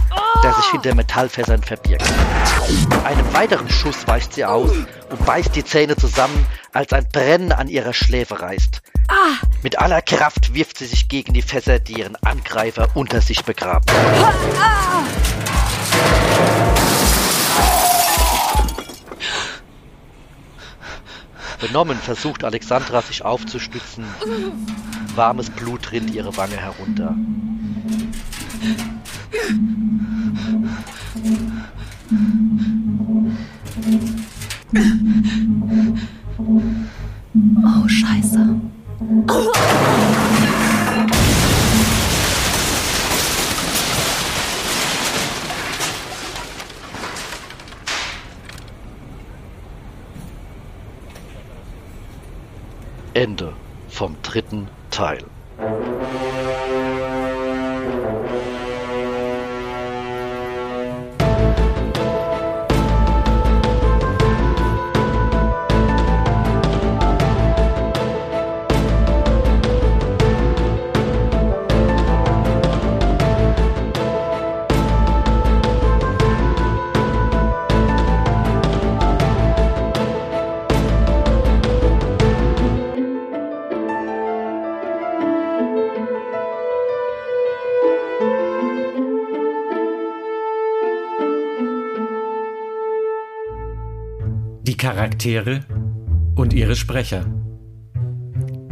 der 0.44 0.52
sich 0.54 0.66
hinter 0.66 0.94
Metallfässern 0.94 1.62
verbirgt. 1.62 2.04
Einem 3.04 3.34
weiteren 3.34 3.68
Schuss 3.68 4.06
weicht 4.06 4.32
sie 4.34 4.44
aus 4.44 4.70
und 5.10 5.26
beißt 5.26 5.56
die 5.56 5.64
Zähne 5.64 5.96
zusammen, 5.96 6.46
als 6.72 6.92
ein 6.92 7.08
Brennen 7.08 7.50
an 7.50 7.66
ihrer 7.68 7.92
Schläfe 7.92 8.40
reißt. 8.40 8.80
Mit 9.62 9.78
aller 9.80 10.02
Kraft 10.02 10.54
wirft 10.54 10.78
sie 10.78 10.86
sich 10.86 11.08
gegen 11.08 11.32
die 11.32 11.42
Fässer, 11.42 11.80
die 11.80 11.98
ihren 11.98 12.16
Angreifer 12.16 12.88
unter 12.94 13.20
sich 13.20 13.44
begraben. 13.44 13.86
Benommen 21.60 21.98
versucht 21.98 22.44
Alexandra 22.44 23.02
sich 23.02 23.24
aufzustützen. 23.24 24.06
Warmes 25.16 25.48
Blut 25.48 25.92
rinnt 25.92 26.12
ihre 26.12 26.36
Wange 26.36 26.56
herunter. 26.58 27.16
Oh, 37.64 37.88
scheiße. 37.88 38.60
Ende 53.14 53.54
vom 53.88 54.16
dritten 54.22 54.68
Teil. 54.96 55.28
Charaktere 95.16 95.60
und 96.34 96.52
ihre 96.52 96.76
Sprecher. 96.76 97.24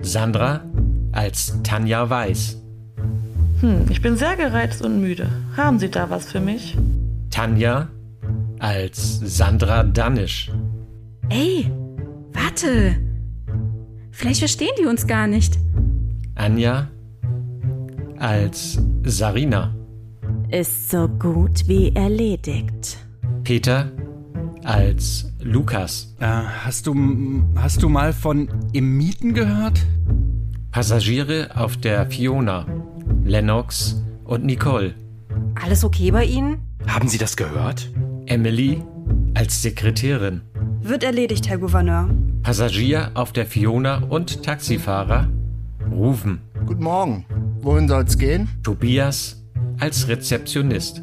Sandra 0.02 0.60
als 1.12 1.58
Tanja 1.62 2.10
Weiß. 2.10 2.60
Hm, 3.60 3.86
ich 3.88 4.02
bin 4.02 4.18
sehr 4.18 4.36
gereizt 4.36 4.82
und 4.82 5.00
müde. 5.00 5.28
Haben 5.56 5.78
Sie 5.78 5.88
da 5.88 6.10
was 6.10 6.30
für 6.30 6.40
mich? 6.40 6.76
Tanja 7.30 7.88
als 8.58 9.20
Sandra 9.20 9.84
Danisch. 9.84 10.50
Ey, 11.30 11.70
warte. 12.34 12.96
Vielleicht 14.10 14.40
verstehen 14.40 14.74
die 14.78 14.86
uns 14.86 15.06
gar 15.06 15.26
nicht. 15.26 15.58
Anja 16.34 16.88
als 18.18 18.78
Sarina. 19.04 19.74
Ist 20.50 20.90
so 20.90 21.08
gut 21.08 21.66
wie 21.68 21.94
erledigt. 21.94 22.98
Peter 23.44 23.90
als 24.64 25.32
Lukas. 25.40 26.14
Äh, 26.20 26.26
hast 26.26 26.86
du 26.86 27.44
hast 27.56 27.82
du 27.82 27.88
mal 27.88 28.12
von 28.12 28.48
Emiten 28.72 29.34
gehört? 29.34 29.80
Passagiere 30.70 31.50
auf 31.54 31.76
der 31.76 32.06
Fiona, 32.10 32.66
Lennox 33.24 34.02
und 34.24 34.44
Nicole. 34.44 34.94
Alles 35.62 35.84
okay 35.84 36.10
bei 36.10 36.24
Ihnen? 36.24 36.58
Haben 36.86 37.08
Sie 37.08 37.18
das 37.18 37.36
gehört? 37.36 37.90
Emily 38.26 38.82
als 39.34 39.62
Sekretärin. 39.62 40.42
Wird 40.80 41.04
erledigt, 41.04 41.48
Herr 41.48 41.58
Gouverneur. 41.58 42.10
Passagier 42.42 43.10
auf 43.14 43.32
der 43.32 43.46
Fiona 43.46 43.98
und 44.04 44.42
Taxifahrer 44.42 45.28
Rufen. 45.90 46.40
Guten 46.66 46.82
Morgen. 46.82 47.24
Wohin 47.60 47.88
soll's 47.88 48.18
gehen? 48.18 48.48
Tobias 48.62 49.42
als 49.78 50.08
Rezeptionist. 50.08 51.02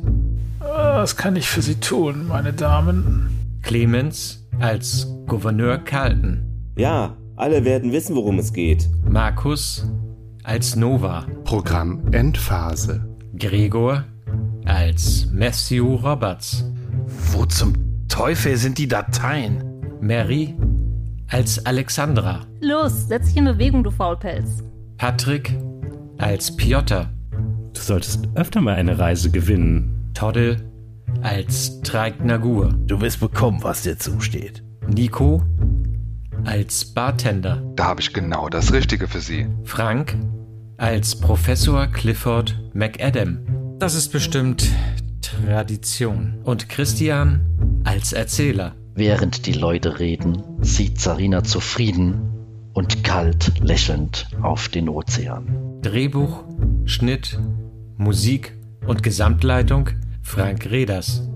Was 0.60 1.16
kann 1.16 1.36
ich 1.36 1.48
für 1.48 1.62
Sie 1.62 1.76
tun, 1.76 2.28
meine 2.28 2.54
Damen? 2.54 3.41
Clemens 3.62 4.48
als 4.60 5.08
Gouverneur 5.28 5.78
Carlton. 5.80 6.44
Ja, 6.78 7.18
alle 7.36 7.64
werden 7.66 7.92
wissen, 7.92 8.16
worum 8.16 8.40
es 8.40 8.54
geht. 8.54 8.90
Markus 9.10 9.86
als 10.44 10.76
Nova. 10.76 11.26
Programm 11.44 12.02
Endphase. 12.12 13.08
Gregor 13.38 14.04
als 14.66 15.28
Matthew 15.32 15.96
Roberts. 15.96 16.66
Wo 17.32 17.46
zum 17.46 17.74
Teufel 18.08 18.58
sind 18.58 18.78
die 18.78 18.88
Dateien? 18.88 19.64
Mary 20.02 20.56
als 21.28 21.66
Alexandra. 21.66 22.42
Los, 22.60 23.08
setz 23.08 23.28
dich 23.28 23.38
in 23.38 23.46
Bewegung, 23.46 23.84
du 23.84 23.92
Faulpelz. 23.92 24.64
Patrick 24.98 25.58
als 26.18 26.56
Piotr. 26.56 27.10
Du 27.74 27.80
solltest 27.82 28.28
öfter 28.36 28.62
mal 28.62 28.76
eine 28.76 29.00
Reise 29.00 29.32
gewinnen. 29.32 30.12
Toddel 30.14 30.58
als 31.22 31.82
Traignagur. 31.82 32.74
Du 32.86 33.02
wirst 33.02 33.20
bekommen, 33.20 33.64
was 33.64 33.84
dir 33.84 33.98
zusteht. 33.98 34.64
Nico 34.88 35.44
als 36.46 36.86
Bartender. 36.86 37.62
Da 37.76 37.86
habe 37.86 38.02
ich 38.02 38.14
genau 38.14 38.50
das 38.50 38.74
Richtige 38.74 39.08
für 39.08 39.22
Sie. 39.22 39.48
Frank 39.64 40.18
als 40.78 41.16
Professor 41.16 41.88
Clifford 41.88 42.60
McAdam. 42.74 43.40
Das 43.78 43.94
ist 43.94 44.10
bestimmt 44.10 44.68
Tradition. 45.22 46.40
Und 46.44 46.70
Christian 46.70 47.82
als 47.84 48.14
Erzähler. 48.14 48.76
Während 48.96 49.46
die 49.46 49.54
Leute 49.54 50.00
reden, 50.00 50.44
sieht 50.62 51.00
Sarina 51.00 51.44
zufrieden 51.44 52.32
und 52.74 53.04
kalt 53.04 53.60
lächelnd 53.60 54.28
auf 54.42 54.70
den 54.70 54.90
Ozean. 54.90 55.80
Drehbuch, 55.82 56.44
Schnitt, 56.86 57.40
Musik 57.98 58.58
und 58.88 59.04
Gesamtleitung 59.04 59.90
Frank 60.22 60.66
Reders. 60.66 61.31